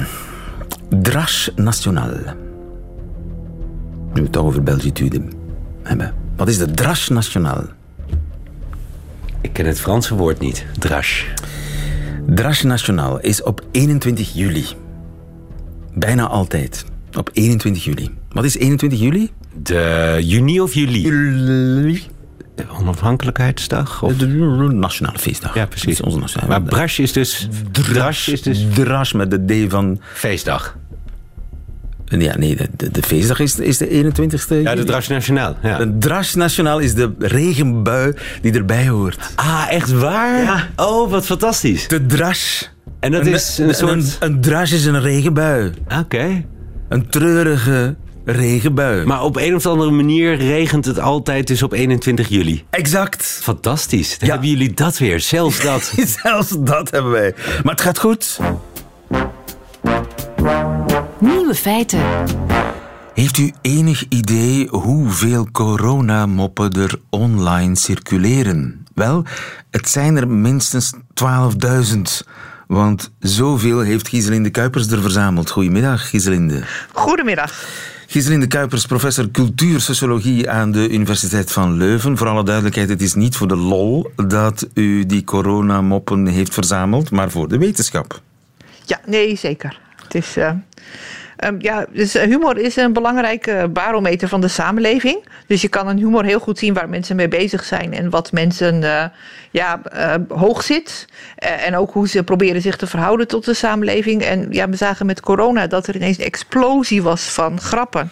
Drache 0.99 1.51
National. 1.55 2.09
Nu 4.13 4.13
we 4.13 4.21
het 4.21 4.31
toch 4.31 4.43
over 4.43 4.63
Belgitude 4.63 5.21
hebben. 5.83 6.13
Wat 6.35 6.47
is 6.47 6.57
de 6.57 6.71
Drache 6.71 7.13
National? 7.13 7.63
Ik 9.41 9.53
ken 9.53 9.65
het 9.65 9.79
Franse 9.79 10.15
woord 10.15 10.39
niet. 10.39 10.65
Drache. 10.79 11.25
Drache 12.25 12.67
National 12.67 13.19
is 13.19 13.43
op 13.43 13.61
21 13.71 14.33
juli. 14.33 14.65
Bijna 15.93 16.27
altijd. 16.27 16.85
Op 17.17 17.29
21 17.33 17.83
juli. 17.83 18.09
Wat 18.31 18.43
is 18.43 18.57
21 18.57 18.99
juli? 18.99 19.29
De 19.63 20.17
juni 20.21 20.61
of 20.61 20.73
juli? 20.73 21.01
Juli. 21.01 22.03
De 22.55 22.65
onafhankelijkheidsdag? 22.69 24.03
Of? 24.03 24.17
De 24.17 24.27
nationale 24.27 25.19
feestdag. 25.19 25.55
Ja, 25.55 25.65
precies. 25.65 26.01
Onze 26.01 26.17
nationale 26.17 26.49
Maar 26.49 26.61
Brache 26.61 27.01
is 27.01 27.13
dus... 27.13 27.47
Drache 27.71 28.31
is 28.31 28.41
dus 28.41 28.65
Drache 28.73 29.17
met 29.17 29.31
de 29.31 29.65
D 29.65 29.71
van... 29.71 30.01
feestdag. 30.13 30.79
Ja, 32.19 32.37
nee, 32.37 32.57
de, 32.75 32.91
de, 32.91 33.03
feestdag 33.03 33.39
is, 33.39 33.59
is 33.59 33.77
de 33.77 33.87
21ste. 33.87 34.61
Ja, 34.61 34.75
de 34.75 34.83
Drache 34.83 35.11
Nationaal. 35.11 35.55
Ja. 35.63 35.77
De 35.77 35.97
Drache 35.97 36.37
Nationaal 36.37 36.79
is 36.79 36.93
de 36.93 37.11
regenbui 37.19 38.13
die 38.41 38.53
erbij 38.53 38.87
hoort. 38.87 39.31
Ah, 39.35 39.65
echt 39.69 39.91
waar? 39.91 40.41
Ja. 40.43 40.67
Oh, 40.75 41.11
wat 41.11 41.25
fantastisch. 41.25 41.87
De 41.87 42.05
Drache. 42.05 42.65
En 42.99 43.11
dat 43.11 43.25
is 43.25 43.57
een 43.57 43.73
soort... 43.73 44.17
Een, 44.19 44.39
een 44.43 44.61
is 44.61 44.85
een 44.85 45.01
regenbui. 45.01 45.71
Oké. 45.99 46.43
Een 46.89 47.09
treurige 47.09 47.95
regenbui. 48.25 49.05
Maar 49.05 49.23
op 49.23 49.35
een 49.35 49.55
of 49.55 49.65
andere 49.65 49.91
manier 49.91 50.35
regent 50.35 50.85
het 50.85 50.99
altijd 50.99 51.47
dus 51.47 51.63
op 51.63 51.73
21 51.73 52.27
juli. 52.27 52.63
Exact. 52.69 53.39
Fantastisch. 53.41 54.17
Dan 54.17 54.27
Ja. 54.27 54.33
hebben 54.33 54.49
jullie 54.51 54.73
dat 54.73 54.97
weer. 54.97 55.19
Zelfs 55.19 55.61
dat. 55.61 55.93
Zelfs 56.23 56.55
dat 56.59 56.91
hebben 56.91 57.11
wij. 57.11 57.33
Maar 57.63 57.73
het 57.73 57.81
gaat 57.81 57.99
goed. 57.99 58.39
Nieuwe 61.21 61.55
feiten. 61.55 62.01
Heeft 63.13 63.37
u 63.37 63.53
enig 63.61 64.05
idee 64.09 64.67
hoeveel 64.67 65.47
coronamoppen 65.51 66.71
er 66.71 66.99
online 67.09 67.75
circuleren? 67.75 68.85
Wel, 68.93 69.23
het 69.69 69.89
zijn 69.89 70.15
er 70.15 70.27
minstens 70.27 70.93
12.000. 70.93 72.01
Want 72.67 73.11
zoveel 73.19 73.79
heeft 73.79 74.07
Giselinde 74.07 74.49
Kuipers 74.49 74.91
er 74.91 75.01
verzameld. 75.01 75.49
Goedemiddag, 75.49 76.09
Giselinde. 76.09 76.63
Goedemiddag. 76.93 77.65
Giselinde 78.07 78.47
Kuipers, 78.47 78.85
professor 78.85 79.31
cultuursociologie 79.31 80.49
aan 80.49 80.71
de 80.71 80.89
Universiteit 80.89 81.51
van 81.51 81.77
Leuven. 81.77 82.17
Voor 82.17 82.27
alle 82.27 82.43
duidelijkheid, 82.43 82.89
het 82.89 83.01
is 83.01 83.13
niet 83.13 83.35
voor 83.35 83.47
de 83.47 83.57
lol 83.57 84.11
dat 84.15 84.67
u 84.73 85.05
die 85.05 85.23
coronamoppen 85.23 86.27
heeft 86.27 86.53
verzameld, 86.53 87.11
maar 87.11 87.31
voor 87.31 87.47
de 87.47 87.57
wetenschap. 87.57 88.21
Ja, 88.85 88.99
nee, 89.05 89.35
zeker. 89.35 89.79
Het 90.11 90.23
is, 90.23 90.37
eh, 90.37 90.51
ehm, 91.37 91.55
ja, 91.59 91.85
dus 91.91 92.15
eh, 92.15 92.27
humor 92.27 92.57
is 92.57 92.75
een 92.75 92.93
belangrijke 92.93 93.69
barometer 93.73 94.27
van 94.27 94.41
de 94.41 94.47
samenleving. 94.47 95.27
Dus 95.47 95.61
je 95.61 95.67
kan 95.67 95.87
aan 95.87 95.97
humor 95.97 96.23
heel 96.23 96.39
goed 96.39 96.57
zien 96.57 96.73
waar 96.73 96.89
mensen 96.89 97.15
mee 97.15 97.27
bezig 97.27 97.63
zijn 97.63 97.93
en 97.93 98.09
wat 98.09 98.31
mensen 98.31 98.83
eh, 98.83 99.05
ja, 99.51 99.81
hoog 100.27 100.63
zit. 100.63 101.07
En 101.35 101.75
ook 101.75 101.91
hoe 101.91 102.07
ze 102.07 102.23
proberen 102.23 102.61
zich 102.61 102.75
te 102.75 102.87
verhouden 102.87 103.27
tot 103.27 103.45
de 103.45 103.53
samenleving. 103.53 104.21
En 104.21 104.47
ja, 104.49 104.69
we 104.69 104.75
zagen 104.75 105.05
met 105.05 105.19
corona 105.19 105.67
dat 105.67 105.87
er 105.87 105.95
ineens 105.95 106.17
een 106.17 106.25
explosie 106.25 107.03
was 107.03 107.23
van 107.23 107.61
grappen. 107.61 108.11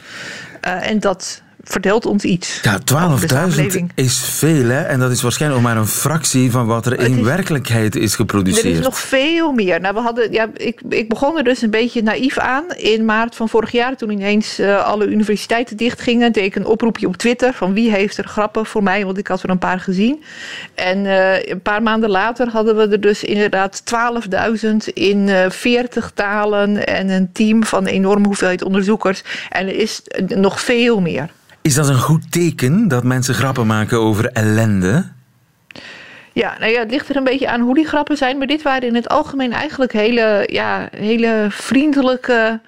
En 0.62 1.00
dat 1.00 1.42
vertelt 1.70 2.06
ons 2.06 2.24
iets. 2.24 2.60
Ja, 2.62 2.74
over 2.74 3.28
de 3.28 3.28
12.000 3.28 3.36
samenleving. 3.36 3.92
is 3.96 4.18
veel, 4.18 4.70
hè? 4.70 4.82
En 4.82 5.00
dat 5.00 5.12
is 5.12 5.22
waarschijnlijk 5.22 5.62
nog 5.62 5.72
maar 5.72 5.82
een 5.82 5.88
fractie 5.88 6.52
van 6.52 6.66
wat 6.68 6.86
er 6.86 7.00
in 7.00 7.18
is- 7.18 7.24
werkelijkheid 7.24 7.96
is 7.96 8.12
Er 8.12 8.16
geproduceerd. 8.18 8.66
is 8.66 8.80
nog 8.80 9.00
veel 9.00 9.52
meer. 9.52 9.80
Nou, 9.82 9.94
we 9.94 10.00
hadden, 10.00 10.32
ja, 10.32 10.48
ik, 10.56 10.82
ik 10.90 11.10
begon 11.10 11.38
er 11.38 11.44
dus 11.44 11.62
een 11.62 11.70
beetje 11.70 12.02
naïef 12.04 12.38
aan 12.38 12.64
in 12.78 13.06
maart 13.06 13.36
van 13.36 13.50
vorig 13.50 13.72
jaar. 13.72 13.96
Toen 13.96 14.10
ineens 14.10 14.60
eh, 14.60 14.86
alle 14.86 15.06
universiteiten 15.08 15.78
dichtgingen. 15.78 16.32
Deed 16.32 16.44
ik 16.46 16.56
een 16.56 16.66
oproepje 16.66 17.08
op 17.08 17.18
Twitter 17.18 17.54
van 17.54 17.74
wie 17.74 17.92
heeft 17.92 18.18
er 18.18 18.28
grappen 18.28 18.66
voor 18.66 18.84
mij. 18.84 19.06
Want 19.06 19.18
ik 19.18 19.28
had 19.28 19.44
er 19.44 19.50
een 19.50 19.58
paar 19.58 19.80
gezien. 19.80 20.24
En 20.76 21.06
eh, 21.06 21.50
een 21.52 21.62
paar 21.62 21.84
maanden 21.84 22.10
later 22.10 22.48
hadden 22.50 22.76
we 22.76 22.88
er 22.88 23.02
dus 23.02 23.24
inderdaad 23.24 23.84
12.000 24.62 24.94
in 24.94 25.30
eh 25.30 25.50
40 25.50 26.12
talen. 26.14 26.86
En 26.88 27.10
een 27.10 27.30
team 27.32 27.64
van 27.64 27.80
een 27.88 27.94
enorme 27.94 28.26
hoeveelheid 28.28 28.64
onderzoekers. 28.64 29.22
En 29.50 29.68
er 29.68 29.76
is 29.76 30.02
nog 30.28 30.62
veel 30.62 31.02
meer. 31.02 31.30
Is 31.62 31.74
dat 31.74 31.88
een 31.90 32.00
goed 32.00 32.32
teken 32.32 32.88
dat 32.88 33.04
mensen 33.04 33.34
grappen 33.36 33.68
maken 33.68 34.00
over 34.00 34.26
ellende? 34.26 35.06
Ja, 36.34 36.56
nou 36.60 36.72
ja, 36.72 36.80
het 36.80 36.92
ligt 36.92 37.10
er 37.10 37.16
een 37.16 37.24
beetje 37.24 37.50
aan 37.50 37.62
hoe 37.62 37.76
die 37.76 37.88
grappen 37.88 38.18
zijn. 38.18 38.38
Maar 38.38 38.48
dit 38.48 38.62
waren 38.62 38.88
in 38.88 38.96
het 38.96 39.10
algemeen 39.10 39.52
eigenlijk 39.52 39.92
hele, 39.94 40.44
ja, 40.52 40.88
hele 40.92 41.48
vriendelijke. 41.50 42.60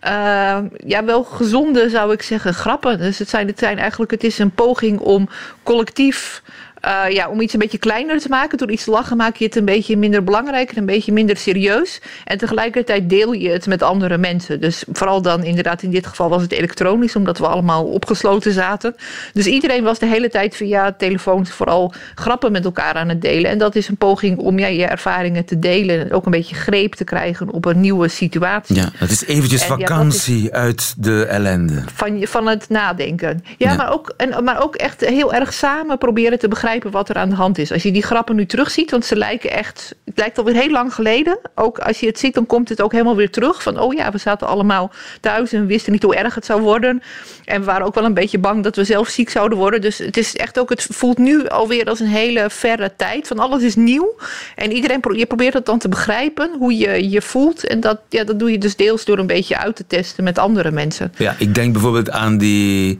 eh, 0.00 0.58
ja, 0.86 1.04
wel 1.04 1.24
gezonde 1.24 1.88
zou 1.90 2.12
ik 2.12 2.22
zeggen, 2.22 2.54
grappen. 2.54 2.98
Dus 2.98 3.18
het 3.18 3.28
zijn, 3.28 3.46
het 3.46 3.58
zijn 3.58 3.78
eigenlijk, 3.78 4.10
het 4.10 4.24
is 4.24 4.38
een 4.38 4.50
poging 4.50 4.98
om 4.98 5.28
collectief. 5.62 6.42
Eh, 6.84 7.14
ja, 7.14 7.28
om 7.28 7.40
iets 7.40 7.52
een 7.52 7.58
beetje 7.58 7.78
kleiner 7.78 8.20
te 8.20 8.28
maken. 8.28 8.58
Door 8.58 8.70
iets 8.70 8.84
te 8.84 8.90
lachen 8.90 9.16
maak 9.16 9.36
je 9.36 9.44
het 9.44 9.56
een 9.56 9.64
beetje 9.64 9.96
minder 9.96 10.24
belangrijk 10.24 10.70
en 10.70 10.78
een 10.78 10.86
beetje 10.86 11.12
minder 11.12 11.36
serieus. 11.36 12.00
En 12.24 12.38
tegelijkertijd 12.38 13.08
deel 13.08 13.32
je 13.32 13.48
het 13.48 13.66
met 13.66 13.82
andere 13.82 14.18
mensen. 14.18 14.60
Dus 14.60 14.84
vooral 14.92 15.22
dan 15.22 15.44
inderdaad 15.44 15.82
in 15.82 15.90
dit 15.90 16.06
geval 16.06 16.28
was 16.28 16.42
het 16.42 16.52
elektronisch, 16.52 17.16
omdat 17.16 17.38
we 17.38 17.46
allemaal 17.46 17.84
opgesloten 17.84 18.52
zaten. 18.52 18.94
Dus 19.32 19.46
iedereen 19.46 19.84
was 19.84 19.98
de 19.98 20.06
hele 20.06 20.28
tijd 20.28 20.56
via 20.56 20.92
telefoons 20.92 21.50
vooral 21.50 21.92
grappen 22.14 22.52
met 22.52 22.64
elkaar 22.64 22.94
aan 22.94 23.08
het 23.08 23.22
delen. 23.22 23.50
En 23.50 23.58
dat 23.58 23.74
is 23.74 23.88
een 23.88 23.96
poging 23.96 24.38
om 24.38 24.58
ja, 24.58 24.66
je 24.66 24.84
ervaringen 24.84 25.44
te 25.44 25.58
delen. 25.58 26.00
En 26.00 26.12
ook 26.12 26.24
een 26.24 26.30
beetje 26.30 26.54
greep 26.54 26.94
te 26.94 27.04
krijgen 27.04 27.50
op 27.50 27.64
een 27.64 27.80
nieuwe 27.80 28.08
situatie. 28.08 28.76
Ja, 28.76 28.90
het 28.96 29.10
is 29.10 29.24
eventjes 29.26 29.62
En 29.62 29.68
ja, 29.68 29.76
dat 29.76 29.88
vakantie 29.88 30.54
uit 30.54 30.94
de 30.98 31.24
ellende. 31.24 31.82
Van, 31.94 32.26
van 32.26 32.46
het 32.46 32.68
nadenken. 32.68 33.44
Ja, 33.56 33.64
Ja. 33.70 33.74
Maar, 33.76 33.92
ook, 33.92 34.14
en, 34.16 34.44
maar 34.44 34.62
ook 34.62 34.74
echt 34.74 35.00
heel 35.00 35.34
erg 35.34 35.52
samen 35.52 35.98
proberen 35.98 36.38
te 36.38 36.48
begrijpen 36.48 36.72
wat 36.82 37.08
er 37.08 37.16
aan 37.16 37.28
de 37.28 37.34
hand 37.34 37.58
is. 37.58 37.72
Als 37.72 37.82
je 37.82 37.92
die 37.92 38.02
grappen 38.02 38.36
nu 38.36 38.46
terugziet, 38.46 38.90
want 38.90 39.04
ze 39.04 39.16
lijken 39.16 39.50
echt. 39.50 39.94
Het 40.04 40.18
lijkt 40.18 40.38
alweer 40.38 40.54
heel 40.54 40.70
lang 40.70 40.94
geleden. 40.94 41.38
Ook 41.54 41.78
als 41.78 42.00
je 42.00 42.06
het 42.06 42.18
ziet, 42.18 42.34
dan 42.34 42.46
komt 42.46 42.68
het 42.68 42.82
ook 42.82 42.92
helemaal 42.92 43.16
weer 43.16 43.30
terug. 43.30 43.62
Van 43.62 43.78
oh 43.78 43.94
ja, 43.94 44.10
we 44.10 44.18
zaten 44.18 44.46
allemaal 44.46 44.92
thuis 45.20 45.52
en 45.52 45.66
wisten 45.66 45.92
niet 45.92 46.02
hoe 46.02 46.16
erg 46.16 46.34
het 46.34 46.44
zou 46.44 46.60
worden. 46.60 47.02
En 47.44 47.60
we 47.60 47.66
waren 47.66 47.86
ook 47.86 47.94
wel 47.94 48.04
een 48.04 48.14
beetje 48.14 48.38
bang 48.38 48.62
dat 48.62 48.76
we 48.76 48.84
zelf 48.84 49.08
ziek 49.08 49.30
zouden 49.30 49.58
worden. 49.58 49.80
Dus 49.80 49.98
het 49.98 50.16
is 50.16 50.36
echt 50.36 50.58
ook, 50.58 50.68
het 50.68 50.86
voelt 50.90 51.18
nu 51.18 51.48
alweer 51.48 51.88
als 51.88 52.00
een 52.00 52.06
hele 52.06 52.50
verre 52.50 52.92
tijd. 52.96 53.26
Van 53.26 53.38
alles 53.38 53.62
is 53.62 53.76
nieuw. 53.76 54.16
En 54.54 54.72
iedereen, 54.72 55.00
je 55.16 55.26
probeert 55.26 55.54
het 55.54 55.66
dan 55.66 55.78
te 55.78 55.88
begrijpen, 55.88 56.50
hoe 56.58 56.76
je 56.76 57.10
je 57.10 57.22
voelt. 57.22 57.66
En 57.66 57.80
dat, 57.80 58.00
ja, 58.08 58.24
dat 58.24 58.38
doe 58.38 58.50
je 58.50 58.58
dus 58.58 58.76
deels 58.76 59.04
door 59.04 59.18
een 59.18 59.26
beetje 59.26 59.58
uit 59.58 59.76
te 59.76 59.86
testen 59.86 60.24
met 60.24 60.38
andere 60.38 60.70
mensen. 60.70 61.12
Ja, 61.16 61.34
ik 61.38 61.54
denk 61.54 61.72
bijvoorbeeld 61.72 62.10
aan 62.10 62.38
die 62.38 62.98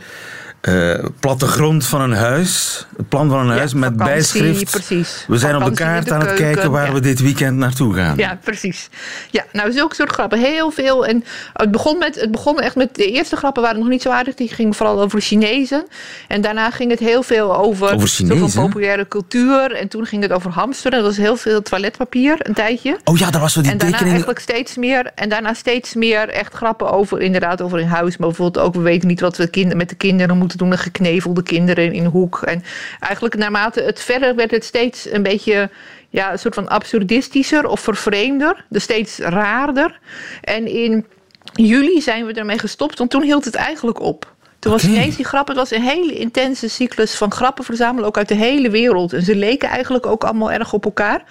eh, 0.65 1.05
plattegrond 1.21 1.87
van 1.87 2.01
een 2.01 2.13
huis. 2.13 2.87
Het 2.97 3.09
plan 3.09 3.29
van 3.29 3.39
een 3.39 3.57
huis 3.57 3.75
met 3.75 3.93
vakantie, 3.97 4.15
bijschrift. 4.15 4.71
precies. 4.71 5.25
We 5.29 5.39
zijn 5.39 5.57
op 5.57 5.65
de 5.65 5.71
kaart 5.71 6.07
de 6.07 6.15
aan 6.15 6.21
het 6.21 6.35
kijken 6.35 6.71
waar 6.71 6.87
ja. 6.87 6.93
we 6.93 7.01
dit 7.01 7.21
weekend 7.21 7.57
naartoe 7.57 7.95
gaan. 7.95 8.17
Ja, 8.17 8.39
precies. 8.45 8.89
Ja, 9.31 9.45
nou, 9.53 9.73
zulke 9.73 9.95
soort 9.95 10.11
grappen. 10.11 10.39
Heel 10.39 10.71
veel. 10.71 11.07
En 11.07 11.25
het 11.53 11.71
begon, 11.71 11.99
met, 11.99 12.21
het 12.21 12.31
begon 12.31 12.61
echt 12.61 12.77
met... 12.77 12.95
De 12.95 13.11
eerste 13.11 13.37
grappen 13.37 13.63
waren 13.63 13.79
nog 13.79 13.89
niet 13.89 14.03
zo 14.03 14.11
aardig. 14.11 14.35
Die 14.35 14.49
gingen 14.49 14.75
vooral 14.75 15.01
over 15.01 15.21
Chinezen. 15.21 15.87
En 16.29 16.41
daarna 16.41 16.71
ging 16.71 16.91
het 16.91 17.01
heel 17.01 17.23
veel 17.23 17.57
over... 17.57 17.93
Over 17.95 18.51
populaire 18.55 19.09
cultuur. 19.09 19.73
En 19.73 19.89
toen 19.89 20.07
ging 20.07 20.23
het 20.23 20.33
over 20.33 20.51
hamsteren. 20.51 20.99
Dat 20.99 21.09
was 21.09 21.17
heel 21.17 21.37
veel 21.37 21.63
toiletpapier, 21.63 22.37
een 22.39 22.55
tijdje. 22.55 22.99
Oh 23.05 23.19
ja, 23.19 23.31
daar 23.31 23.41
was 23.41 23.53
zo 23.53 23.61
die 23.61 23.71
en 23.71 23.79
daarna 23.79 23.97
tekening. 23.97 24.17
eigenlijk 24.25 24.51
steeds 24.51 24.77
meer... 24.77 25.11
En 25.15 25.29
daarna 25.29 25.55
steeds 25.55 25.95
meer 25.95 26.29
echt 26.29 26.55
grappen 26.55 26.91
over... 26.91 27.21
Inderdaad, 27.21 27.63
over 27.63 27.81
in 27.81 27.87
huis. 27.87 28.17
Maar 28.17 28.29
bijvoorbeeld 28.29 28.67
ook... 28.67 28.75
We 28.75 28.81
weten 28.81 29.09
niet 29.09 29.21
wat 29.21 29.37
we 29.37 29.47
kind- 29.47 29.75
met 29.75 29.89
de 29.89 29.95
kinderen 29.95 30.39
moeten 30.39 30.53
doen. 30.59 30.71
De 30.71 30.77
geknevelde 30.77 31.43
kinderen 31.43 31.93
in 31.93 32.05
hoek. 32.05 32.43
En 32.43 32.65
eigenlijk 33.01 33.37
naarmate 33.37 33.81
het 33.81 34.01
verder 34.01 34.35
werd 34.35 34.51
het 34.51 34.65
steeds 34.65 35.11
een 35.11 35.23
beetje 35.23 35.71
ja, 36.11 36.33
een 36.33 36.39
soort 36.39 36.55
van 36.55 36.69
absurdistischer 36.69 37.67
of 37.67 37.81
vervreemder. 37.81 38.65
Dus 38.69 38.83
steeds 38.83 39.19
raarder. 39.19 40.01
En 40.41 40.67
in 40.67 41.07
juli 41.53 42.01
zijn 42.01 42.27
we 42.27 42.33
ermee 42.33 42.59
gestopt, 42.59 42.99
want 42.99 43.11
toen 43.11 43.23
hield 43.23 43.45
het 43.45 43.55
eigenlijk 43.55 44.01
op. 44.01 44.34
Toen 44.65 44.73
was 44.73 44.85
ineens 44.85 45.17
die 45.17 45.25
grap, 45.25 45.49
het 45.49 45.57
was 45.57 45.71
een 45.71 45.83
hele 45.83 46.13
intense 46.19 46.69
cyclus 46.69 47.15
van 47.15 47.33
grappen 47.33 47.65
verzamelen, 47.65 48.07
ook 48.09 48.17
uit 48.19 48.29
de 48.29 48.35
hele 48.35 48.71
wereld. 48.71 49.13
En 49.13 49.23
ze 49.23 49.35
leken 49.37 49.69
eigenlijk 49.69 50.07
ook 50.07 50.25
allemaal 50.25 50.53
erg 50.53 50.73
op 50.73 50.85
elkaar. 50.85 51.23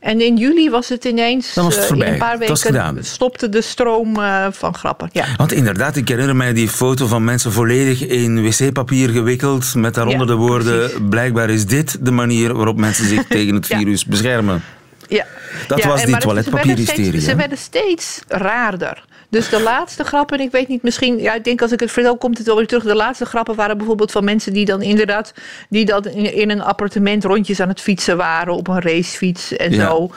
En 0.00 0.20
in 0.20 0.36
juli 0.36 0.70
was 0.70 0.88
het 0.88 1.04
ineens, 1.04 1.54
Dan 1.54 1.64
was 1.64 1.74
het 1.74 1.82
eh, 1.82 1.88
voorbij. 1.88 2.06
in 2.06 2.12
een 2.12 2.18
paar 2.18 2.38
weken 2.38 2.56
gedaan. 2.56 2.98
stopte 3.00 3.48
de 3.48 3.60
stroom 3.60 4.16
eh, 4.20 4.46
van 4.50 4.74
grappen. 4.74 5.08
Ja. 5.12 5.24
Want 5.36 5.52
inderdaad, 5.52 5.96
ik 5.96 6.08
herinner 6.08 6.36
mij 6.36 6.52
die 6.52 6.68
foto 6.68 7.06
van 7.06 7.24
mensen 7.24 7.52
volledig 7.52 8.06
in 8.06 8.42
wc-papier 8.42 9.08
gewikkeld. 9.08 9.74
Met 9.74 9.94
daaronder 9.94 10.26
Ja, 10.26 10.32
de 10.32 10.38
woorden: 10.38 10.78
precies. 10.78 10.98
blijkbaar 11.10 11.50
is 11.50 11.66
dit 11.66 12.04
de 12.04 12.10
manier 12.10 12.54
waarop 12.54 12.76
mensen 12.76 13.04
zich 13.08 13.26
tegen 13.28 13.54
het 13.54 13.66
Ja. 13.66 13.78
virus 13.78 14.04
beschermen. 14.04 14.62
Ja. 15.08 15.24
Dat 15.66 15.78
Ja, 15.82 15.88
was 15.88 16.04
die 16.04 16.16
toiletpapierhysterie? 16.16 17.20
Ze 17.20 17.34
werden 17.36 17.58
steeds 17.58 18.20
raarder. 18.28 19.04
Dus 19.30 19.48
de 19.48 19.62
laatste 19.62 20.04
grappen, 20.04 20.40
ik 20.40 20.50
weet 20.50 20.68
niet, 20.68 20.82
misschien, 20.82 21.18
ja, 21.18 21.34
ik 21.34 21.44
denk 21.44 21.62
als 21.62 21.72
ik 21.72 21.80
het 21.80 21.90
vertel, 21.90 22.16
komt 22.16 22.38
het 22.38 22.46
wel 22.46 22.56
weer 22.56 22.66
terug. 22.66 22.82
De 22.84 22.94
laatste 22.94 23.24
grappen 23.24 23.54
waren 23.54 23.76
bijvoorbeeld 23.76 24.10
van 24.10 24.24
mensen 24.24 24.52
die 24.52 24.64
dan 24.64 24.82
inderdaad, 24.82 25.34
die 25.68 25.84
dan 25.84 26.04
in, 26.04 26.34
in 26.34 26.50
een 26.50 26.62
appartement 26.62 27.24
rondjes 27.24 27.60
aan 27.60 27.68
het 27.68 27.80
fietsen 27.80 28.16
waren 28.16 28.54
op 28.54 28.68
een 28.68 28.80
racefiets 28.80 29.56
en 29.56 29.72
Ja. 29.72 29.88
zo. 29.88 30.10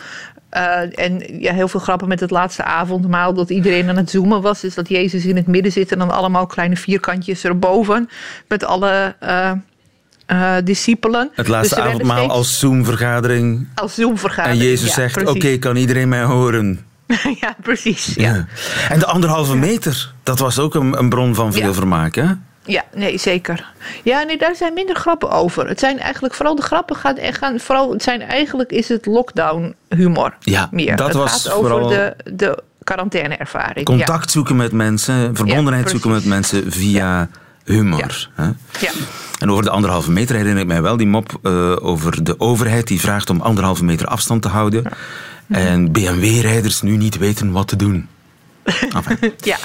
Eh, 0.50 1.00
en 1.00 1.40
ja, 1.40 1.54
heel 1.54 1.68
veel 1.68 1.80
grappen 1.80 2.08
met 2.08 2.20
het 2.20 2.32
laatste 2.32 2.64
avondmaal, 2.64 3.34
dat 3.34 3.50
iedereen 3.50 3.90
aan 3.90 3.98
het 3.98 4.10
zoomen 4.10 4.42
was. 4.42 4.62
Dus 4.62 4.74
dat 4.76 4.90
Jezus 4.90 5.26
in 5.26 5.36
het 5.36 5.48
midden 5.48 5.72
zit 5.72 5.92
en 5.92 6.00
dan 6.00 6.12
allemaal 6.12 6.46
kleine 6.46 6.76
vierkantjes 6.78 7.44
erboven. 7.44 8.10
Met 8.48 8.64
alle 8.64 9.16
eh, 9.20 9.52
eh, 10.26 10.56
discipelen. 10.64 11.22
Het 11.34 11.36
Dus 11.36 11.48
laatste 11.48 11.76
werden 11.76 11.94
avondmaal 11.94 12.18
steeds 12.18 12.34
als 12.34 12.60
Zoom-vergadering. 12.60 13.68
als 13.76 13.96
Zoom-vergadering. 13.96 14.62
En 14.62 14.68
Jezus 14.68 14.88
ja, 14.88 14.94
zegt: 14.94 15.26
Oké, 15.30 15.58
kan 15.58 15.76
iedereen 15.76 16.10
mij 16.10 16.24
horen? 16.24 16.86
ja, 17.42 17.56
precies. 17.62 18.14
Ja. 18.16 18.34
Ja. 18.34 18.46
En 18.90 19.00
de 19.00 19.06
anderhalve 19.06 19.56
meter, 19.56 20.14
dat 20.24 20.40
was 20.40 20.60
ook 20.60 20.76
een, 20.76 20.98
een 21.00 21.10
bron 21.10 21.36
van 21.36 21.54
veel 21.54 21.68
Ja. 21.68 21.74
vermaak, 21.74 22.16
hè? 22.16 22.26
Ja, 22.66 22.84
nee, 22.96 23.18
zeker. 23.18 23.72
Ja, 24.04 24.22
nee, 24.24 24.38
daar 24.38 24.56
zijn 24.56 24.74
minder 24.74 24.96
grappen 24.96 25.30
over. 25.32 25.68
Het 25.68 25.80
zijn 25.80 26.00
eigenlijk 26.00 26.34
vooral 26.34 26.56
de 26.56 26.62
grappen 26.62 26.96
gaan, 26.96 27.18
en 27.18 27.34
gaan 27.34 27.60
vooral, 27.60 27.92
het 27.92 28.04
zijn 28.04 28.22
eigenlijk 28.22 28.72
is 28.72 28.88
het 28.90 29.06
lockdown 29.06 29.76
humor. 29.90 30.34
Ja, 30.40 30.68
meer. 30.72 30.96
dat 30.96 31.08
het 31.08 31.16
was 31.16 31.32
gaat 31.32 31.52
over 31.54 31.70
vooral- 31.70 31.90
de, 31.90 32.16
de 32.34 32.64
quarantaine-ervaring. 32.84 33.86
Contact 33.86 34.32
zoeken 34.32 34.56
met 34.56 34.72
mensen, 34.72 35.36
verbondenheid 35.36 35.90
zoeken 35.90 36.12
met 36.12 36.26
mensen 36.26 36.72
via 36.72 37.30
humor. 37.66 38.30
Hè? 38.34 38.46
Ja. 38.80 38.92
En 39.40 39.52
over 39.52 39.64
de 39.64 39.70
anderhalve 39.70 40.12
meter 40.12 40.36
herinner 40.36 40.62
ik 40.62 40.68
mij 40.68 40.82
wel 40.82 40.98
die 40.98 41.08
mop 41.08 41.40
eh, 41.44 41.86
over 41.86 42.24
de 42.24 42.40
overheid 42.40 42.88
die 42.88 43.00
vraagt 43.00 43.30
om 43.30 43.42
anderhalve 43.42 43.84
meter 43.84 44.08
afstand 44.08 44.42
te 44.42 44.48
houden. 44.48 44.84
En 45.48 45.92
BMW-rijders 45.92 46.82
nu 46.82 46.98
niet 46.98 47.18
weten 47.18 47.52
wat 47.52 47.68
te 47.68 47.76
doen. 47.76 48.08
Enfin, 48.96 49.18
Ja, 49.38 49.58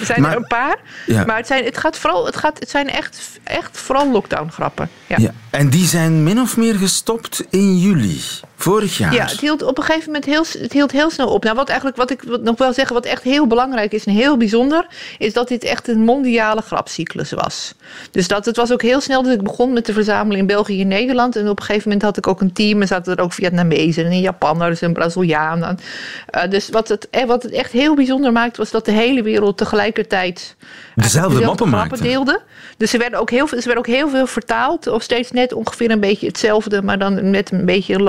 er 0.00 0.06
zijn 0.06 0.20
Maar- 0.20 0.30
er 0.30 0.36
een 0.36 0.46
paar. 0.46 0.76
Ja. 1.06 1.24
Maar 1.24 1.36
het 1.36 1.46
zijn, 1.46 1.64
het 1.64 1.78
gaat 1.78 1.98
vooral, 1.98 2.26
het 2.26 2.36
gaat, 2.36 2.58
het 2.58 2.70
zijn 2.70 2.90
echt, 2.90 3.20
echt 3.44 3.78
vooral 3.78 4.10
lockdown-grappen. 4.12 4.88
Ja. 5.06 5.16
ja. 5.18 5.30
En 5.50 5.68
die 5.68 5.86
zijn 5.86 6.22
min 6.22 6.40
of 6.40 6.56
meer 6.56 6.74
gestopt 6.74 7.44
in 7.50 7.78
juli, 7.78 8.20
vorig 8.56 8.98
jaar. 8.98 9.12
Ja, 9.14 9.24
het 9.24 9.40
hield 9.40 9.62
op 9.62 9.78
een 9.78 9.84
gegeven 9.84 10.06
moment 10.06 10.24
heel, 10.24 10.44
het 10.62 10.72
hield 10.72 10.92
heel 10.92 11.10
snel 11.10 11.28
op. 11.28 11.44
Nou, 11.44 11.56
wat 11.56 11.68
eigenlijk, 11.68 11.96
wat 11.96 12.10
ik 12.10 12.40
nog 12.40 12.58
wel 12.58 12.72
zeggen, 12.72 12.94
wat 12.94 13.04
echt 13.04 13.22
heel 13.22 13.46
belangrijk 13.46 13.92
is 13.92 14.04
en 14.04 14.12
heel 14.12 14.36
bijzonder, 14.36 14.86
is 15.18 15.32
dat 15.32 15.48
dit 15.48 15.64
echt 15.64 15.88
een 15.88 16.00
mondiale 16.00 16.62
grapcyclus 16.62 17.32
was. 17.32 17.74
Dus 18.10 18.28
dat 18.28 18.44
het 18.44 18.56
was 18.56 18.72
ook 18.72 18.82
heel 18.82 19.00
snel 19.00 19.22
dat 19.22 19.32
ik 19.32 19.42
begon 19.42 19.72
met 19.72 19.84
te 19.84 19.92
verzamelen 19.92 20.38
in 20.38 20.46
België 20.46 20.80
en 20.80 20.88
Nederland. 20.88 21.36
En 21.36 21.48
op 21.48 21.58
een 21.58 21.64
gegeven 21.64 21.88
moment 21.88 22.02
had 22.06 22.16
ik 22.16 22.26
ook 22.26 22.40
een 22.40 22.52
team 22.52 22.80
en 22.80 22.86
zaten 22.86 23.16
er 23.16 23.22
ook 23.22 23.32
Vietnamezen 23.32 24.04
en 24.04 24.20
Japanners 24.20 24.80
en 24.80 24.92
Brazilianen. 24.92 25.78
Eh, 26.26 26.50
dus 26.50 26.68
wat 26.68 26.88
het, 26.88 27.08
eh, 27.10 27.24
wat 27.24 27.42
het 27.42 27.52
echt 27.52 27.72
heel 27.72 27.94
bijzonder 27.94 28.32
maakte, 28.32 28.60
was 28.60 28.70
dat 28.70 28.84
de 28.84 28.92
hele 28.92 29.22
wereld 29.22 29.56
tegelijkertijd 29.56 30.56
eigenlijk 30.96 31.46
moppen 31.46 31.66
grappen 31.66 31.70
maakte. 31.70 32.02
deelde. 32.02 32.40
Dus 32.76 32.92
er 32.92 32.98
werden 32.98 33.20
ook 33.20 33.30
heel 33.30 33.46
veel, 33.46 33.58
er 33.58 33.64
werd 33.64 33.78
ook 33.78 33.86
heel 33.86 34.08
veel 34.08 34.26
vertaald, 34.26 34.86
of 34.86 35.02
steeds 35.02 35.30
net 35.30 35.52
ongeveer 35.52 35.90
een 35.90 36.00
beetje 36.00 36.26
hetzelfde, 36.26 36.82
maar 36.82 36.98
dan 36.98 37.30
met 37.30 37.52
een 37.52 37.64
beetje 37.64 37.94
een 37.94 38.02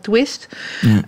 twist. 0.00 0.48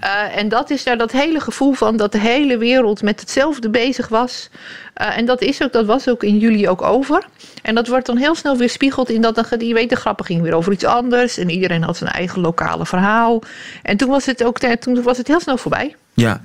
Eh, 0.01 0.37
en 0.37 0.49
dat 0.49 0.70
is 0.70 0.85
daar 0.85 0.99
dat 0.99 1.12
hele 1.12 1.40
gevoel 1.40 1.73
van 1.73 1.97
dat 1.97 2.12
de 2.12 2.18
hele 2.18 2.59
wereld 2.59 3.03
met 3.03 3.20
hetzelfde 3.20 3.70
bezig 3.70 4.09
was. 4.09 4.49
Eh, 4.94 5.18
en 5.18 5.25
dat, 5.25 5.42
is 5.42 5.62
ook, 5.62 5.73
dat 5.73 5.87
was 5.87 6.09
ook 6.09 6.23
in 6.23 6.38
juli 6.38 6.68
ook 6.68 6.83
over. 6.83 7.27
En 7.62 7.75
dat 7.75 7.88
wordt 7.88 8.07
dan 8.07 8.16
heel 8.16 8.35
snel 8.35 8.57
weer 8.57 8.70
spiegeld 8.70 9.11
in 9.11 9.20
dat, 9.20 9.35
dan, 9.35 9.44
je 9.59 9.75
weet, 9.75 9.90
de 9.90 9.97
grappen 9.97 10.25
gingen 10.25 10.42
weer 10.42 10.55
over 10.55 10.73
iets 10.73 10.85
anders. 10.85 11.38
En 11.38 11.51
iedereen 11.51 11.83
had 11.83 11.97
zijn 11.97 12.11
eigen 12.11 12.40
lokale 12.40 12.87
verhaal. 12.87 13.42
En 13.83 13.97
toen 13.97 14.09
was 14.09 14.27
het 14.27 14.44
ook 14.44 14.59
toen 14.59 15.03
was 15.03 15.18
het 15.18 15.29
heel 15.29 15.40
snel 15.40 15.57
voorbij. 15.57 15.97
Ja, 16.16 16.40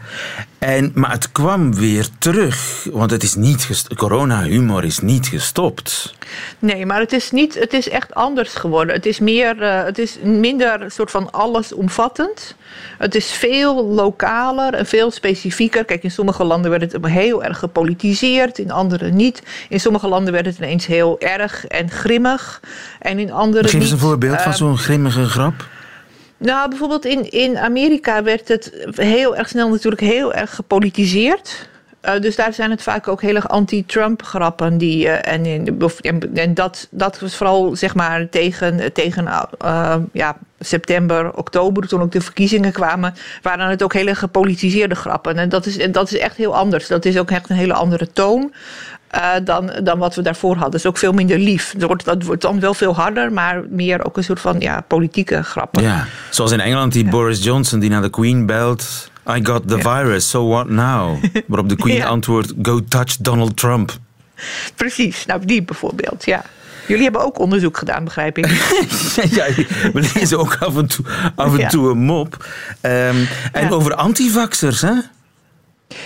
en, 0.59 0.91
maar 0.93 1.11
het 1.11 1.31
kwam 1.31 1.75
weer 1.75 2.07
terug, 2.17 2.87
want 2.91 3.11
het 3.11 3.23
is 3.23 3.35
niet 3.35 3.87
corona-humor 3.95 4.83
is 4.83 4.99
niet 4.99 5.27
gestopt. 5.27 6.13
Nee, 6.59 6.85
maar 6.85 6.99
het 6.99 7.13
is, 7.13 7.31
niet, 7.31 7.59
het 7.59 7.73
is 7.73 7.89
echt 7.89 8.13
anders 8.13 8.53
geworden. 8.53 8.95
Het 8.95 9.05
is, 9.05 9.19
meer, 9.19 9.61
eh, 9.61 9.83
het 9.83 9.97
is 9.97 10.17
minder 10.23 10.91
soort 10.91 11.11
van 11.11 11.31
allesomvattend. 11.31 12.55
Het 12.97 13.15
is 13.15 13.31
veel 13.31 13.85
lokaler 13.85 14.73
en 14.73 14.85
veel 14.85 15.11
specifieker. 15.11 15.85
Kijk, 15.85 16.03
in 16.03 16.11
sommige 16.11 16.43
landen 16.43 16.71
werd 16.71 16.93
het 16.93 17.05
heel 17.05 17.43
erg 17.43 17.59
gepolitiseerd, 17.59 18.57
in 18.57 18.71
andere 18.71 19.11
niet. 19.11 19.43
In 19.69 19.79
sommige 19.79 20.07
landen 20.07 20.33
werd 20.33 20.45
het 20.45 20.57
ineens 20.57 20.85
heel 20.85 21.19
erg 21.19 21.65
en 21.65 21.89
grimmig. 21.89 22.61
En 22.99 23.19
in 23.19 23.31
andere 23.31 23.67
Geef 23.67 23.81
eens 23.81 23.91
een 23.91 23.97
voorbeeld 23.97 24.41
van 24.41 24.51
Eh, 24.51 24.57
zo'n 24.57 24.77
grimmige 24.77 25.25
grap. 25.25 25.67
Nou, 26.39 26.69
bijvoorbeeld 26.69 27.05
in, 27.05 27.31
in 27.31 27.57
Amerika 27.57 28.23
werd 28.23 28.47
het 28.47 28.71
heel 28.95 29.35
erg 29.35 29.49
snel 29.49 29.69
natuurlijk 29.69 30.01
heel 30.01 30.33
erg 30.33 30.55
gepolitiseerd. 30.55 31.69
Eh, 32.01 32.19
dus 32.21 32.35
daar 32.35 32.53
zijn 32.53 32.71
het 32.71 32.81
vaak 32.81 33.07
ook 33.07 33.21
heel 33.21 33.35
erg 33.35 33.49
anti-Trump 33.49 34.23
grappen. 34.23 34.77
Die, 34.77 35.09
eh, 35.09 35.33
en 35.33 35.45
in, 35.45 36.31
en 36.33 36.53
dat, 36.53 36.87
dat 36.91 37.19
was 37.19 37.35
vooral 37.35 37.75
zeg 37.75 37.95
maar 37.95 38.29
tegen, 38.29 38.93
tegen 38.93 39.27
eh, 39.57 39.95
ja, 40.11 40.37
september, 40.59 41.33
oktober, 41.33 41.87
toen 41.87 42.01
ook 42.01 42.11
de 42.11 42.21
verkiezingen 42.21 42.71
kwamen, 42.71 43.13
waren 43.41 43.69
het 43.69 43.83
ook 43.83 43.93
hele 43.93 44.15
gepolitiseerde 44.15 44.95
grappen. 44.95 45.37
En 45.37 45.49
dat 45.49 45.65
is, 45.65 45.77
en 45.77 45.91
dat 45.91 46.11
is 46.11 46.19
echt 46.19 46.37
heel 46.37 46.55
anders. 46.55 46.87
Dat 46.87 47.05
is 47.05 47.17
ook 47.17 47.31
echt 47.31 47.49
een 47.49 47.55
hele 47.55 47.73
andere 47.73 48.11
toon. 48.13 48.53
Eh, 49.09 49.31
dan, 49.43 49.71
dan 49.83 49.99
wat 49.99 50.15
we 50.15 50.21
daarvoor 50.21 50.53
hadden. 50.53 50.71
Dus 50.71 50.85
ook 50.85 50.97
veel 50.97 51.11
minder 51.11 51.39
lief. 51.39 51.71
Het 51.71 51.83
wordt, 51.83 52.05
dat 52.05 52.23
wordt 52.23 52.41
dan 52.41 52.59
wel 52.59 52.73
veel 52.73 52.95
harder, 52.95 53.33
maar 53.33 53.63
meer 53.69 54.05
ook 54.05 54.17
een 54.17 54.23
soort 54.23 54.39
van 54.39 54.59
ja, 54.59 54.81
politieke 54.87 55.43
grappen. 55.43 55.81
Ja, 55.81 56.05
zoals 56.29 56.51
in 56.51 56.59
Engeland 56.59 56.93
die 56.93 57.09
Boris 57.09 57.43
Johnson 57.43 57.79
die 57.79 57.89
naar 57.89 58.01
de 58.01 58.09
Queen 58.09 58.45
belt. 58.45 59.11
I 59.37 59.39
got 59.45 59.67
the 59.67 59.77
virus, 59.79 60.29
so 60.29 60.47
what 60.47 60.69
now? 60.69 61.23
Waarop 61.47 61.69
de 61.69 61.75
Queen 61.75 61.97
Ja. 62.03 62.05
antwoordt, 62.05 62.53
go 62.61 62.79
touch 62.87 63.17
Donald 63.17 63.57
Trump. 63.57 63.97
Precies, 64.75 65.25
nou 65.25 65.45
die 65.45 65.63
bijvoorbeeld, 65.63 66.25
ja. 66.25 66.41
Jullie 66.87 67.03
hebben 67.03 67.25
ook 67.25 67.39
onderzoek 67.39 67.77
gedaan, 67.77 68.03
begrijp 68.03 68.37
ik. 68.37 68.45
ja, 69.37 69.45
we 69.93 70.11
lezen 70.13 70.39
ook 70.39 70.57
af 70.59 70.77
en 70.77 70.87
toe, 70.87 71.05
af 71.35 71.57
en 71.57 71.67
toe 71.67 71.89
een 71.89 71.97
mop. 71.97 72.45
Ehm, 72.81 73.15
en 73.51 73.71
over 73.71 73.93
antivaxers, 73.95 74.81
hè? 74.81 74.93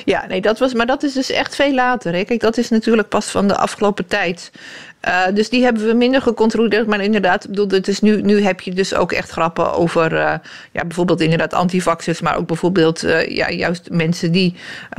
Ja, 0.05 0.25
nee, 0.27 0.41
dat 0.41 0.59
was, 0.59 0.73
maar 0.73 0.85
dat 0.85 1.03
is 1.03 1.13
dus 1.13 1.29
echt 1.29 1.55
veel 1.55 1.73
later. 1.73 2.13
Hè. 2.13 2.23
Kijk, 2.23 2.39
dat 2.39 2.57
is 2.57 2.69
natuurlijk 2.69 3.09
pas 3.09 3.25
van 3.25 3.47
de 3.47 3.55
afgelopen 3.55 4.05
tijd. 4.07 4.51
Eh, 5.03 5.23
dus 5.33 5.49
die 5.49 5.63
hebben 5.63 5.87
we 5.87 5.93
minder 5.93 6.21
gecontroleerd. 6.21 6.87
Maar 6.87 7.01
inderdaad, 7.01 7.47
bedoel, 7.47 7.67
het 7.67 7.87
is 7.87 7.99
nu, 7.99 8.21
nu 8.21 8.41
heb 8.43 8.61
je 8.61 8.73
dus 8.73 8.93
ook 8.93 9.11
echt 9.11 9.29
grappen 9.29 9.73
over 9.73 10.15
eh, 10.15 10.33
ja, 10.71 10.81
bijvoorbeeld 10.85 11.21
inderdaad 11.21 11.53
antivaxers. 11.53 12.21
Maar 12.21 12.37
ook 12.37 12.47
bijvoorbeeld 12.47 13.03
eh, 13.03 13.27
ja, 13.35 13.49
juist 13.49 13.89
mensen 13.91 14.31
die... 14.31 14.55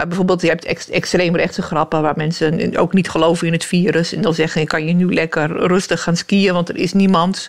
bijvoorbeeld, 0.08 0.42
je 0.42 0.48
hebt 0.48 0.64
ex, 0.64 0.90
extreemrechtse 0.90 1.62
grappen 1.62 2.02
waar 2.02 2.16
mensen 2.16 2.76
ook 2.76 2.92
niet 2.92 3.08
geloven 3.08 3.46
in 3.46 3.52
het 3.52 3.64
virus. 3.64 4.14
En 4.14 4.22
dan 4.22 4.34
zeggen, 4.34 4.66
kan 4.66 4.86
je 4.86 4.92
nu 4.92 5.14
lekker 5.14 5.66
rustig 5.66 6.02
gaan 6.02 6.16
skiën, 6.16 6.52
want 6.52 6.68
er 6.68 6.76
is 6.76 6.92
niemand. 6.92 7.48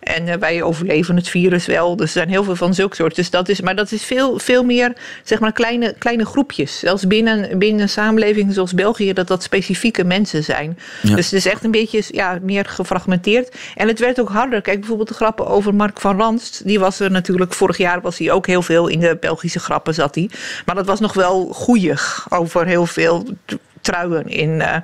En 0.00 0.40
wij 0.40 0.62
overleven 0.62 1.16
het 1.16 1.28
virus 1.28 1.66
wel. 1.66 1.96
Dus 1.96 2.06
er 2.06 2.12
zijn 2.12 2.28
heel 2.28 2.44
veel 2.44 2.56
van 2.56 2.74
zulke 2.74 2.96
soort. 2.96 3.14
Dus 3.14 3.30
dat 3.30 3.48
is, 3.48 3.60
maar 3.60 3.76
dat 3.76 3.92
is 3.92 4.04
veel, 4.04 4.38
veel 4.38 4.64
meer, 4.64 4.92
zeg 5.24 5.40
maar, 5.40 5.52
kleine, 5.52 5.94
kleine 5.98 6.24
groepjes. 6.24 6.78
Zelfs 6.78 7.06
binnen, 7.06 7.58
binnen 7.58 7.82
een 7.82 7.88
samenleving 7.88 8.54
zoals 8.54 8.74
België, 8.74 9.12
dat 9.12 9.28
dat 9.28 9.42
specifieke 9.42 10.04
mensen 10.04 10.44
zijn. 10.44 10.78
Ja. 11.02 11.14
Dus 11.16 11.24
het 11.24 11.34
is 11.34 11.46
echt 11.46 11.64
een 11.64 11.70
beetje 11.70 11.94
ja, 12.12 12.38
meer 12.42 12.64
gefragmenteerd. 12.64 13.56
En 13.74 13.88
het 13.88 13.98
werd 13.98 14.20
ook 14.20 14.28
harder. 14.28 14.60
Kijk, 14.60 14.78
bijvoorbeeld 14.78 15.08
de 15.08 15.14
grappen 15.14 15.46
over 15.46 15.74
Mark 15.74 16.00
van 16.00 16.18
Ranst. 16.18 16.66
Die 16.66 16.80
was 16.80 17.00
er 17.00 17.10
natuurlijk, 17.10 17.54
vorig 17.54 17.76
jaar 17.76 18.00
was 18.00 18.18
hij 18.18 18.30
ook 18.30 18.46
heel 18.46 18.62
veel 18.62 18.88
in 18.88 19.00
de 19.00 19.16
Belgische 19.20 19.60
grappen 19.60 19.94
zat 19.94 20.14
hij. 20.14 20.30
Maar 20.66 20.74
dat 20.74 20.86
was 20.86 21.00
nog 21.00 21.12
wel 21.12 21.46
goeieig 21.52 22.26
over 22.28 22.66
heel 22.66 22.86
veel 22.86 23.24
truien 23.80 24.26
in... 24.26 24.60
eh, 24.60 24.76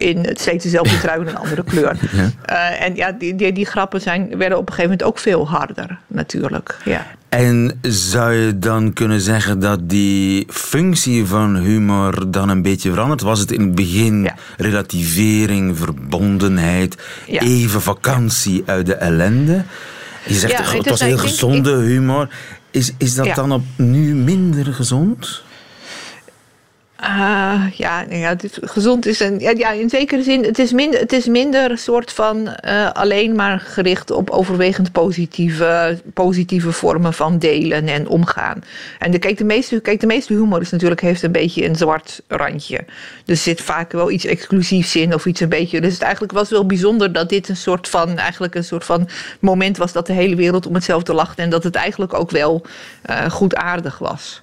in 0.00 0.24
het 0.24 0.40
steeds 0.40 0.64
dezelfde 0.64 0.98
trui 0.98 1.20
in 1.20 1.26
een 1.26 1.36
andere 1.36 1.64
kleur. 1.64 1.96
Eh, 2.44 2.82
en 2.82 2.94
ja, 2.96 3.12
die, 3.12 3.34
die, 3.36 3.52
die 3.52 3.66
grappen 3.66 4.00
zijn, 4.00 4.28
werden 4.38 4.58
op 4.58 4.68
een 4.68 4.74
gegeven 4.74 4.90
moment 4.90 5.02
ook 5.02 5.18
veel 5.18 5.48
harder, 5.48 5.98
natuurlijk. 6.06 6.76
Ja. 6.84 7.06
En 7.28 7.78
zou 7.82 8.32
je 8.32 8.58
dan 8.58 8.92
kunnen 8.92 9.20
zeggen 9.20 9.58
dat 9.58 9.88
die 9.88 10.46
functie 10.48 11.24
van 11.26 11.56
humor 11.56 12.30
dan 12.30 12.48
een 12.48 12.62
beetje 12.62 12.90
verandert? 12.90 13.20
Was 13.20 13.40
het 13.40 13.52
in 13.52 13.60
het 13.60 13.74
begin 13.74 14.22
Ja. 14.22 14.34
relativering, 14.56 15.78
verbondenheid, 15.78 16.96
Ja. 17.26 17.40
even 17.40 17.82
vakantie 17.82 18.62
uit 18.66 18.86
de 18.86 18.94
ellende? 18.94 19.62
Je 20.26 20.34
zegt 20.34 20.52
Ja, 20.52 20.62
het, 20.62 20.72
het 20.72 20.88
was 20.88 21.00
heel 21.00 21.18
gezonde 21.18 21.76
humor. 21.76 22.28
Is, 22.70 22.92
is 22.98 23.14
dat 23.14 23.34
dan 23.34 23.52
op 23.52 23.62
nu 23.76 24.14
minder 24.14 24.74
gezond? 24.74 25.42
Ah, 27.02 27.62
ja, 27.72 28.04
ja, 28.10 28.36
gezond 28.60 29.06
is 29.06 29.20
een. 29.20 29.38
Ja, 29.38 29.50
ja, 29.50 29.70
in 29.70 29.88
zekere 29.90 30.22
zin, 30.22 30.44
het 30.44 30.58
is 30.58 30.72
minder, 30.72 31.00
het 31.00 31.12
is 31.12 31.26
minder 31.26 31.70
een 31.70 31.78
soort 31.78 32.12
van 32.12 32.48
eh, 32.48 32.90
alleen 32.90 33.34
maar 33.34 33.60
gericht 33.60 34.10
op 34.10 34.30
overwegend 34.30 34.92
positieve, 34.92 36.00
positieve 36.14 36.72
vormen 36.72 37.12
van 37.12 37.38
delen 37.38 37.88
en 37.88 38.08
omgaan. 38.08 38.64
En 38.98 39.10
de, 39.10 39.18
kijk, 39.18 39.38
de 39.38 39.44
meeste, 39.44 39.80
kijk, 39.80 40.00
de 40.00 40.06
meeste 40.06 40.32
humor 40.32 40.60
is 40.60 40.70
natuurlijk, 40.70 41.00
heeft 41.00 41.22
een 41.22 41.32
beetje 41.32 41.64
een 41.64 41.76
zwart 41.76 42.22
randje. 42.28 42.84
Dus 43.24 43.42
zit 43.42 43.60
vaak 43.60 43.92
wel 43.92 44.10
iets 44.10 44.24
exclusiefs 44.24 44.96
in 44.96 45.14
of 45.14 45.26
iets 45.26 45.40
een 45.40 45.48
beetje. 45.48 45.80
Dus 45.80 45.92
het 45.92 46.02
eigenlijk 46.02 46.32
was 46.32 46.50
wel 46.50 46.66
bijzonder 46.66 47.12
dat 47.12 47.28
dit 47.28 47.48
een 47.48 47.56
soort 47.56 47.88
van, 47.88 48.18
eigenlijk 48.18 48.54
een 48.54 48.64
soort 48.64 48.84
van 48.84 49.08
moment 49.38 49.76
was 49.76 49.92
dat 49.92 50.06
de 50.06 50.12
hele 50.12 50.36
wereld 50.36 50.66
om 50.66 50.74
hetzelfde 50.74 51.14
lachte. 51.14 51.42
En 51.42 51.50
dat 51.50 51.64
het 51.64 51.74
eigenlijk 51.74 52.14
ook 52.14 52.30
wel 52.30 52.62
eh 53.02 53.30
goed 53.30 53.54
aardig 53.54 53.98
was. 53.98 54.42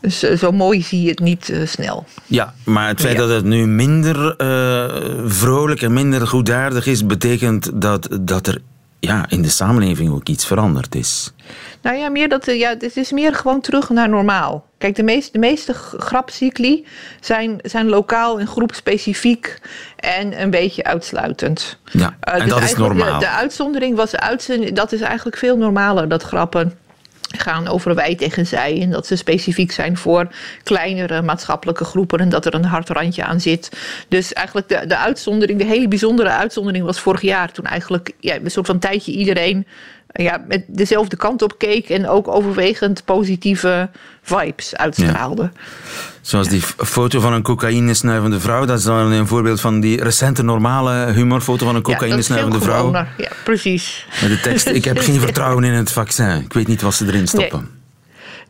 Eh, 0.00 0.36
zo 0.36 0.52
mooi 0.52 0.82
zie 0.82 1.02
je 1.02 1.08
het 1.08 1.20
niet 1.20 1.48
eh, 1.48 1.66
snel. 1.66 2.04
Ja, 2.26 2.54
maar 2.64 2.88
het 2.88 3.00
feit 3.00 3.12
Ja. 3.12 3.18
dat 3.18 3.28
het 3.28 3.44
nu 3.44 3.66
minder 3.66 4.36
eh, 4.36 4.88
vrolijk 5.24 5.82
en 5.82 5.92
minder 5.92 6.26
goedaardig 6.26 6.86
is, 6.86 7.06
betekent 7.06 7.70
dat, 7.74 8.08
dat 8.20 8.46
er 8.46 8.60
ja, 9.06 9.24
in 9.28 9.42
de 9.42 9.48
samenleving 9.48 10.10
ook 10.12 10.28
iets 10.28 10.46
veranderd 10.46 10.94
is. 10.94 11.32
Nou 11.82 11.96
ja, 11.96 12.08
meer 12.08 12.28
dat, 12.28 12.48
eh, 12.48 12.58
ja, 12.58 12.74
het 12.78 12.96
is 12.96 13.12
meer 13.12 13.34
gewoon 13.34 13.60
terug 13.60 13.88
naar 13.88 14.08
normaal. 14.08 14.66
Kijk, 14.78 14.94
de 14.96 15.02
meeste, 15.02 15.32
de 15.32 15.38
meeste 15.38 15.74
grapcycli 15.98 16.86
zijn, 17.20 17.58
zijn 17.62 17.88
lokaal 17.88 18.40
en 18.40 18.46
groepspecifiek 18.46 19.58
en 19.96 20.42
een 20.42 20.50
beetje 20.50 20.84
uitsluitend. 20.84 21.78
Ja, 21.84 22.16
en 22.20 22.38
dus 22.38 22.48
dat 22.48 22.62
is 22.62 22.74
normaal. 22.76 23.18
De, 23.18 23.24
de 23.24 23.30
uitzondering 23.30 23.96
was 23.96 24.10
de 24.10 24.20
uitzending, 24.20 24.76
dat 24.76 24.92
is 24.92 25.00
eigenlijk 25.00 25.36
veel 25.36 25.56
normaler, 25.56 26.08
dat 26.08 26.22
grappen 26.22 26.74
gaan 27.38 27.68
over 27.68 27.94
wij 27.94 28.14
tegen 28.14 28.46
zij. 28.46 28.80
En 28.80 28.90
dat 28.90 29.06
ze 29.06 29.16
specifiek 29.16 29.72
zijn 29.72 29.96
voor 29.96 30.28
kleinere 30.62 31.22
maatschappelijke 31.22 31.84
groepen 31.84 32.18
en 32.18 32.28
dat 32.28 32.46
er 32.46 32.54
een 32.54 32.64
hard 32.64 32.88
randje 32.88 33.24
aan 33.24 33.40
zit. 33.40 33.70
Dus 34.08 34.32
eigenlijk 34.32 34.68
de, 34.68 34.86
de 34.86 34.96
uitzondering, 34.96 35.58
de 35.58 35.64
hele 35.64 35.88
bijzondere 35.88 36.30
uitzondering 36.30 36.84
was 36.84 37.00
vorig 37.00 37.20
jaar. 37.20 37.52
Toen 37.52 37.64
eigenlijk 37.64 38.12
ja, 38.20 38.34
een 38.34 38.50
soort 38.50 38.66
van 38.66 38.78
tijdje 38.78 39.12
iedereen 39.12 39.66
ja, 40.12 40.44
met 40.48 40.64
dezelfde 40.66 41.16
kant 41.16 41.42
op 41.42 41.58
keek 41.58 41.88
en 41.88 42.08
ook 42.08 42.28
overwegend 42.28 43.04
positieve 43.04 43.88
vibes 44.22 44.76
uitstraalde. 44.76 45.50
Zoals 46.20 46.48
die 46.48 46.60
foto 46.76 47.20
van 47.20 47.32
een 47.32 47.42
cocaïne-snuivende 47.42 48.40
vrouw. 48.40 48.64
Dat 48.64 48.78
is 48.78 48.84
dan 48.84 49.12
een 49.12 49.26
voorbeeld 49.26 49.60
van 49.60 49.80
die 49.80 50.02
recente 50.02 50.42
normale 50.42 51.12
humorfoto 51.12 51.66
van 51.66 51.74
een 51.74 51.82
Ja, 51.86 51.92
cocaïne-snuivende 51.92 52.60
vrouw. 52.60 52.92
Ja, 52.92 53.28
precies. 53.44 54.06
Met 54.20 54.30
de 54.30 54.40
tekst, 54.40 54.66
ik 54.66 54.84
heb 54.84 54.98
geen 54.98 55.20
vertrouwen 55.26 55.64
in 55.64 55.72
het 55.72 55.92
vaccin. 55.92 56.40
Ik 56.40 56.52
weet 56.52 56.66
niet 56.66 56.82
wat 56.82 56.94
ze 56.94 57.06
erin 57.06 57.28
stoppen. 57.28 57.80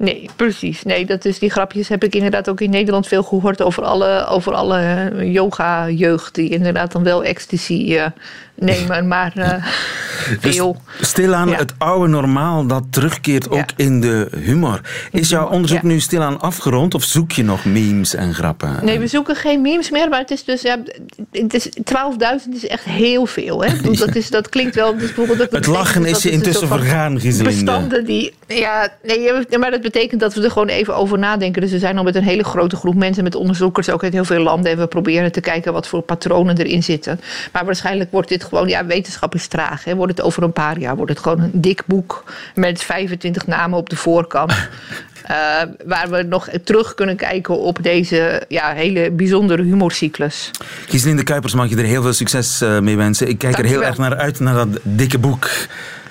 Nee, 0.03 0.31
precies. 0.37 0.83
Nee, 0.83 1.07
dat 1.07 1.25
is, 1.25 1.39
die 1.39 1.51
grapjes 1.51 1.89
heb 1.89 2.05
ik 2.05 2.15
inderdaad 2.15 2.49
ook 2.49 2.61
in 2.61 2.71
Nederland 2.71 3.07
veel 3.07 3.23
gehoord 3.23 3.63
over 3.63 3.83
alle, 3.83 4.27
over 4.27 4.53
alle 4.53 4.79
eh, 4.79 5.33
yoga-jeugd 5.33 6.35
die 6.35 6.49
inderdaad 6.49 6.93
dan 6.93 7.03
wel 7.03 7.25
ecstasy 7.25 7.97
eh, 7.97 8.07
nemen, 8.55 9.09
maar 9.09 9.33
eh, 9.37 9.65
Dus 10.41 10.55
veel. 10.55 10.77
stilaan 11.01 11.49
Ja. 11.49 11.57
het 11.57 11.75
oude 11.79 12.09
normaal 12.09 12.67
dat 12.67 12.83
terugkeert 12.91 13.51
ook 13.51 13.57
Ja. 13.57 13.67
in 13.77 14.01
de 14.01 14.29
humor. 14.37 14.81
Is 15.11 15.29
jouw 15.29 15.49
onderzoek 15.49 15.83
ja. 15.83 15.87
nu 15.87 16.01
stilaan 16.01 16.41
afgerond 16.41 16.95
of 16.95 17.05
zoek 17.05 17.33
je 17.33 17.45
nog 17.45 17.65
memes 17.65 18.15
en 18.15 18.35
grappen? 18.35 18.79
Nee, 18.83 18.99
we 18.99 19.07
zoeken 19.07 19.37
geen 19.37 19.61
memes 19.61 19.91
meer, 19.91 20.09
maar 20.09 20.19
het 20.21 20.31
is 20.31 20.45
dus, 20.45 20.63
ja, 20.63 20.77
het 21.33 21.55
is 21.55 21.69
12.000 21.69 22.55
is 22.55 22.67
echt 22.67 22.85
heel 22.85 23.27
veel. 23.27 23.65
Hè? 23.65 23.81
Dat, 24.03 24.15
is, 24.15 24.31
dat 24.31 24.49
klinkt 24.49 24.75
wel. 24.75 24.93
Dus 24.93 25.01
bijvoorbeeld 25.07 25.39
dat 25.39 25.51
het 25.51 25.67
lachen 25.67 26.03
dus 26.03 26.11
is 26.11 26.23
je 26.23 26.31
intussen 26.31 26.69
vergaan, 26.69 27.21
Giselinde. 27.21 27.45
Bestanden 27.51 28.05
die. 28.05 28.35
Ja, 28.47 28.89
nee, 29.03 29.59
maar 29.59 29.71
dat 29.71 29.81
betekent 29.81 30.21
dat 30.21 30.35
we 30.35 30.43
er 30.45 30.51
gewoon 30.51 30.69
even 30.69 30.97
over 30.97 31.19
nadenken. 31.19 31.63
Dus 31.63 31.71
we 31.71 31.79
zijn 31.79 31.99
al 31.99 32.05
met 32.05 32.15
een 32.15 32.23
hele 32.23 32.45
grote 32.45 32.77
groep 32.77 32.95
mensen, 32.95 33.25
met 33.25 33.35
onderzoekers 33.35 33.91
ook 33.91 34.03
uit 34.03 34.13
heel 34.13 34.25
veel 34.25 34.43
landen. 34.43 34.71
En 34.73 34.79
we 34.79 34.87
proberen 34.87 35.33
te 35.33 35.41
kijken 35.41 35.73
wat 35.73 35.89
voor 35.89 36.03
patronen 36.03 36.57
erin 36.57 36.83
zitten. 36.83 37.21
Maar 37.53 37.65
waarschijnlijk 37.65 38.11
wordt 38.11 38.29
dit 38.29 38.42
gewoon, 38.45 38.69
ja, 38.69 38.87
wetenschap 38.87 39.35
is 39.35 39.47
traag. 39.47 39.85
Hè. 39.85 39.95
Wordt 39.95 40.17
het 40.17 40.27
over 40.27 40.43
een 40.43 40.53
paar 40.53 40.79
jaar, 40.79 40.97
wordt 40.97 41.11
het 41.11 41.21
gewoon 41.21 41.41
een 41.41 41.51
dik 41.61 41.83
boek 41.87 42.25
met 42.55 42.83
25 42.83 43.47
namen 43.47 43.79
op 43.79 43.91
de 43.91 43.97
voorkant. 43.97 44.53
Eh, 45.23 45.37
waar 45.85 46.11
we 46.11 46.23
nog 46.23 46.49
terug 46.65 46.95
kunnen 46.95 47.17
kijken 47.17 47.59
op 47.59 47.79
deze 47.83 48.45
ja, 48.49 48.73
hele 48.73 49.11
bijzondere 49.11 49.63
humorcyclus. 49.63 50.51
Giselinde 50.89 51.23
Kuipers, 51.23 51.55
mag 51.55 51.69
je 51.69 51.77
er 51.77 51.85
heel 51.85 52.03
veel 52.03 52.13
succes 52.13 52.61
eh, 52.61 52.79
mee 52.79 52.97
wensen. 52.97 53.29
Ik 53.29 53.39
kijk 53.39 53.59
er 53.59 53.65
heel 53.65 53.85
erg 53.85 53.99
naar 53.99 54.17
uit, 54.17 54.41
naar 54.41 54.55
dat 54.55 54.69
dikke 54.83 55.19
boek. 55.19 55.51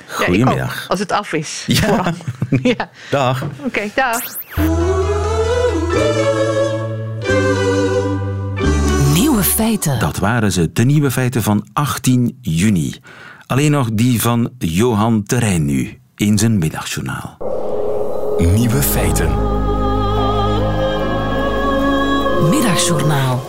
Goedemiddag. 0.07 0.85
als 0.87 0.99
het 0.99 1.11
af 1.11 1.33
is. 1.33 1.63
Ja. 1.67 2.13
Dag. 3.09 3.43
Oké, 3.65 3.81
dag. 3.95 4.21
Nieuwe 9.41 9.55
feiten. 9.55 9.99
Dat 9.99 10.17
waren 10.17 10.51
ze, 10.51 10.71
de 10.73 10.83
nieuwe 10.83 11.11
feiten 11.11 11.43
van 11.43 11.67
18 11.73 12.37
juni. 12.41 12.95
Alleen 13.45 13.71
nog 13.71 13.89
die 13.93 14.21
van 14.21 14.49
Johan 14.57 15.23
Terrein 15.23 15.65
nu, 15.65 15.99
in 16.15 16.37
zijn 16.37 16.57
middagjournaal. 16.57 17.37
Nieuwe 18.37 18.81
feiten. 18.81 19.29
Middagjournaal. 22.49 23.43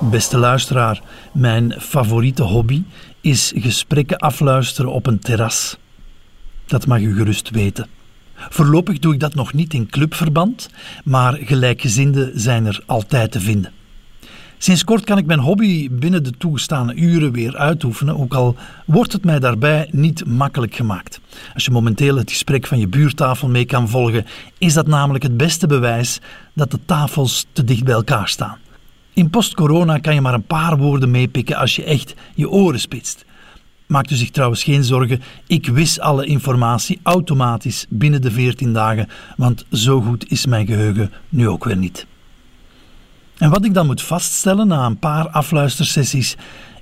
Beste 0.00 0.38
luisteraar, 0.38 1.02
mijn 1.32 1.74
favoriete 1.78 2.42
hobby 2.42 2.82
is 3.20 3.52
gesprekken 3.56 4.18
afluisteren 4.18 4.92
op 4.92 5.06
een 5.06 5.18
terras. 5.18 5.78
Dat 6.66 6.86
mag 6.86 7.00
u 7.00 7.14
gerust 7.14 7.50
weten. 7.50 7.86
Voorlopig 8.34 8.98
doe 8.98 9.14
ik 9.14 9.20
dat 9.20 9.34
nog 9.34 9.52
niet 9.52 9.74
in 9.74 9.88
clubverband, 9.90 10.70
maar 11.04 11.38
gelijkgezinden 11.40 12.40
zijn 12.40 12.66
er 12.66 12.82
altijd 12.86 13.32
te 13.32 13.40
vinden. 13.40 13.72
Sinds 14.58 14.84
kort 14.84 15.04
kan 15.04 15.18
ik 15.18 15.26
mijn 15.26 15.38
hobby 15.38 15.88
binnen 15.90 16.22
de 16.22 16.30
toegestane 16.30 16.94
uren 16.94 17.32
weer 17.32 17.56
uitoefenen, 17.56 18.18
ook 18.18 18.34
al 18.34 18.56
wordt 18.86 19.12
het 19.12 19.24
mij 19.24 19.38
daarbij 19.38 19.88
niet 19.92 20.26
makkelijk 20.26 20.74
gemaakt. 20.74 21.20
Als 21.54 21.64
je 21.64 21.70
momenteel 21.70 22.16
het 22.16 22.30
gesprek 22.30 22.66
van 22.66 22.78
je 22.78 22.88
buurtafel 22.88 23.48
mee 23.48 23.64
kan 23.64 23.88
volgen, 23.88 24.26
is 24.58 24.74
dat 24.74 24.86
namelijk 24.86 25.24
het 25.24 25.36
beste 25.36 25.66
bewijs 25.66 26.20
dat 26.52 26.70
de 26.70 26.78
tafels 26.84 27.46
te 27.52 27.64
dicht 27.64 27.84
bij 27.84 27.94
elkaar 27.94 28.28
staan. 28.28 28.58
In 29.12 29.30
post-corona 29.30 29.98
kan 29.98 30.14
je 30.14 30.20
maar 30.20 30.34
een 30.34 30.46
paar 30.46 30.76
woorden 30.76 31.10
meepikken 31.10 31.56
als 31.56 31.76
je 31.76 31.84
echt 31.84 32.14
je 32.34 32.50
oren 32.50 32.80
spitst. 32.80 33.24
Maakt 33.86 34.10
u 34.10 34.14
zich 34.14 34.30
trouwens 34.30 34.64
geen 34.64 34.84
zorgen, 34.84 35.22
ik 35.46 35.66
wis 35.66 36.00
alle 36.00 36.26
informatie 36.26 37.00
automatisch 37.02 37.86
binnen 37.88 38.22
de 38.22 38.30
14 38.30 38.72
dagen, 38.72 39.08
want 39.36 39.64
zo 39.72 40.00
goed 40.00 40.30
is 40.30 40.46
mijn 40.46 40.66
geheugen 40.66 41.12
nu 41.28 41.48
ook 41.48 41.64
weer 41.64 41.76
niet. 41.76 42.06
En 43.38 43.50
wat 43.50 43.64
ik 43.64 43.74
dan 43.74 43.86
moet 43.86 44.02
vaststellen 44.02 44.66
na 44.66 44.86
een 44.86 44.98
paar 44.98 45.28
afluistersessies 45.28 46.36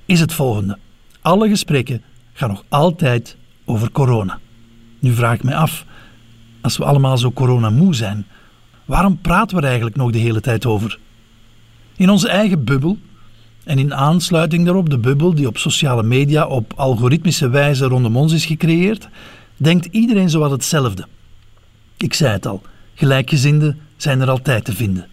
is 0.05 0.19
het 0.19 0.33
volgende. 0.33 0.77
Alle 1.21 1.49
gesprekken 1.49 2.01
gaan 2.33 2.49
nog 2.49 2.63
altijd 2.69 3.37
over 3.65 3.91
corona. 3.91 4.39
Nu 4.99 5.13
vraag 5.13 5.33
ik 5.33 5.43
mij 5.43 5.55
af, 5.55 5.85
als 6.61 6.77
we 6.77 6.85
allemaal 6.85 7.17
zo 7.17 7.31
coronamoe 7.31 7.95
zijn, 7.95 8.25
waarom 8.85 9.21
praten 9.21 9.55
we 9.55 9.61
er 9.61 9.67
eigenlijk 9.67 9.97
nog 9.97 10.11
de 10.11 10.17
hele 10.17 10.41
tijd 10.41 10.65
over? 10.65 10.99
In 11.95 12.09
onze 12.09 12.29
eigen 12.29 12.63
bubbel 12.63 12.97
en 13.63 13.79
in 13.79 13.93
aansluiting 13.93 14.65
daarop 14.65 14.89
de 14.89 14.97
bubbel 14.97 15.33
die 15.33 15.47
op 15.47 15.57
sociale 15.57 16.03
media 16.03 16.47
op 16.47 16.73
algoritmische 16.75 17.49
wijze 17.49 17.85
rondom 17.85 18.17
ons 18.17 18.33
is 18.33 18.45
gecreëerd, 18.45 19.07
denkt 19.57 19.85
iedereen 19.85 20.29
zowat 20.29 20.51
hetzelfde. 20.51 21.07
Ik 21.97 22.13
zei 22.13 22.31
het 22.31 22.45
al, 22.45 22.61
gelijkgezinden 22.95 23.79
zijn 23.97 24.21
er 24.21 24.29
altijd 24.29 24.65
te 24.65 24.73
vinden. 24.73 25.07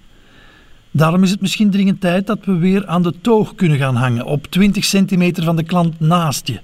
Daarom 0.96 1.22
is 1.22 1.30
het 1.30 1.40
misschien 1.40 1.70
dringend 1.70 2.00
tijd 2.00 2.26
dat 2.26 2.38
we 2.44 2.56
weer 2.56 2.86
aan 2.86 3.02
de 3.02 3.14
toog 3.20 3.54
kunnen 3.54 3.78
gaan 3.78 3.96
hangen 3.96 4.24
op 4.24 4.46
20 4.46 4.84
centimeter 4.84 5.44
van 5.44 5.56
de 5.56 5.62
klant 5.62 6.00
naast 6.00 6.46
je, 6.46 6.60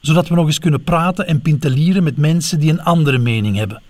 zodat 0.00 0.28
we 0.28 0.34
nog 0.34 0.46
eens 0.46 0.58
kunnen 0.58 0.82
praten 0.82 1.26
en 1.26 1.40
pintelieren 1.40 2.02
met 2.02 2.16
mensen 2.16 2.60
die 2.60 2.70
een 2.70 2.82
andere 2.82 3.18
mening 3.18 3.56
hebben. 3.56 3.82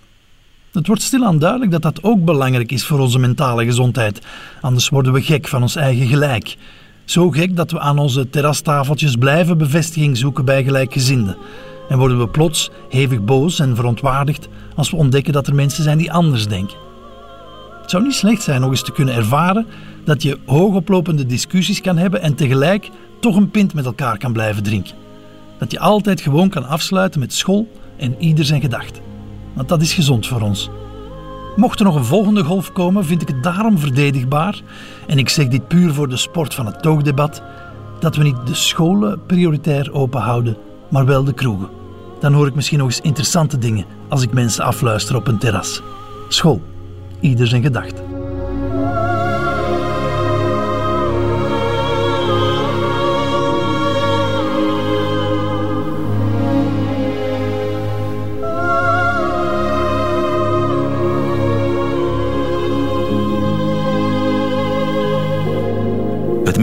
Het 0.71 0.87
wordt 0.87 1.01
stilaan 1.01 1.39
duidelijk 1.39 1.71
dat 1.71 1.81
dat 1.81 2.03
ook 2.03 2.25
belangrijk 2.25 2.71
is 2.71 2.85
voor 2.85 2.99
onze 2.99 3.19
mentale 3.19 3.65
gezondheid, 3.65 4.21
anders 4.61 4.89
worden 4.89 5.13
we 5.13 5.21
gek 5.21 5.47
van 5.47 5.61
ons 5.61 5.75
eigen 5.75 6.07
gelijk. 6.07 6.57
Zo 7.05 7.29
gek 7.29 7.55
dat 7.55 7.71
we 7.71 7.79
aan 7.79 7.99
onze 7.99 8.29
terrastafeltjes 8.29 9.15
blijven 9.15 9.57
bevestiging 9.57 10.17
zoeken 10.17 10.45
bij 10.45 10.63
gelijkgezinden. 10.63 11.37
En 11.89 11.97
worden 11.97 12.19
we 12.19 12.27
plots 12.27 12.69
hevig 12.89 13.23
boos 13.23 13.59
en 13.59 13.75
verontwaardigd 13.75 14.47
als 14.75 14.91
we 14.91 14.97
ontdekken 14.97 15.33
dat 15.33 15.47
er 15.47 15.55
mensen 15.55 15.83
zijn 15.83 15.97
die 15.97 16.11
anders 16.11 16.47
denken. 16.47 16.86
Het 17.87 17.95
zou 17.95 18.07
niet 18.07 18.15
slecht 18.15 18.41
zijn 18.41 18.61
nog 18.61 18.69
eens 18.69 18.83
te 18.83 18.91
kunnen 18.91 19.15
ervaren 19.15 19.67
dat 20.03 20.21
je 20.21 20.39
hoogoplopende 20.45 21.25
discussies 21.25 21.81
kan 21.81 21.97
hebben 21.97 22.21
en 22.21 22.35
tegelijk 22.35 22.89
toch 23.19 23.35
een 23.35 23.51
pint 23.51 23.73
met 23.73 23.85
elkaar 23.85 24.17
kan 24.17 24.33
blijven 24.33 24.63
drinken. 24.63 24.95
Dat 25.57 25.71
je 25.71 25.79
altijd 25.79 26.21
gewoon 26.21 26.49
kan 26.49 26.67
afsluiten 26.67 27.19
met 27.19 27.33
school 27.33 27.71
en 27.97 28.15
ieder 28.19 28.45
zijn 28.45 28.61
gedachten. 28.61 29.03
Want 29.53 29.69
dat 29.69 29.81
is 29.81 29.93
gezond 29.93 30.27
voor 30.27 30.41
ons. 30.41 30.69
Mocht 31.55 31.79
er 31.79 31.85
nog 31.85 31.95
een 31.95 32.05
volgende 32.05 32.43
golf 32.43 32.71
komen, 32.71 33.05
vind 33.05 33.21
ik 33.21 33.27
het 33.27 33.43
daarom 33.43 33.77
verdedigbaar, 33.77 34.61
en 35.07 35.17
ik 35.17 35.29
zeg 35.29 35.47
dit 35.47 35.67
puur 35.67 35.93
voor 35.93 36.09
de 36.09 36.17
sport 36.17 36.53
van 36.53 36.65
het 36.65 36.81
toogdebat, 36.81 37.41
dat 37.99 38.15
we 38.15 38.23
niet 38.23 38.47
de 38.47 38.55
scholen 38.55 39.25
prioritair 39.25 39.93
open 39.93 40.21
houden, 40.21 40.57
maar 40.89 41.05
wel 41.05 41.23
de 41.23 41.33
kroegen. 41.33 41.69
Dan 42.19 42.33
hoor 42.33 42.47
ik 42.47 42.55
misschien 42.55 42.77
nog 42.77 42.87
eens 42.87 43.01
interessante 43.01 43.57
dingen 43.57 43.85
als 44.09 44.21
ik 44.21 44.33
mensen 44.33 44.63
afluister 44.63 45.15
op 45.15 45.27
een 45.27 45.37
terras. 45.37 45.81
School 46.27 46.61
ieder 47.19 47.47
zijn 47.47 47.61
gedacht. 47.61 48.01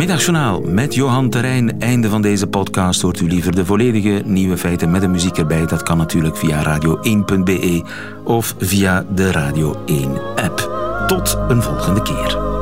Middagjournaal 0.07 0.61
met 0.61 0.95
Johan 0.95 1.31
Terrein. 1.31 1.81
Einde 1.81 2.09
van 2.09 2.23
deze 2.23 2.47
podcast. 2.47 3.03
Hoort 3.03 3.21
u 3.21 3.27
liever 3.27 3.55
de 3.55 3.65
volledige 3.65 4.23
nieuwe 4.25 4.59
feiten 4.59 4.91
met 4.91 5.01
de 5.01 5.09
muziek 5.09 5.37
erbij? 5.37 5.67
Dat 5.67 5.83
kan 5.83 5.99
natuurlijk 5.99 6.37
via 6.37 6.79
radio1.be 6.79 7.83
of 8.25 8.55
via 8.59 9.07
de 9.15 9.33
Radio 9.33 9.83
1 9.87 10.21
app. 10.35 10.71
Tot 11.07 11.39
een 11.49 11.63
volgende 11.63 12.03
keer. 12.03 12.54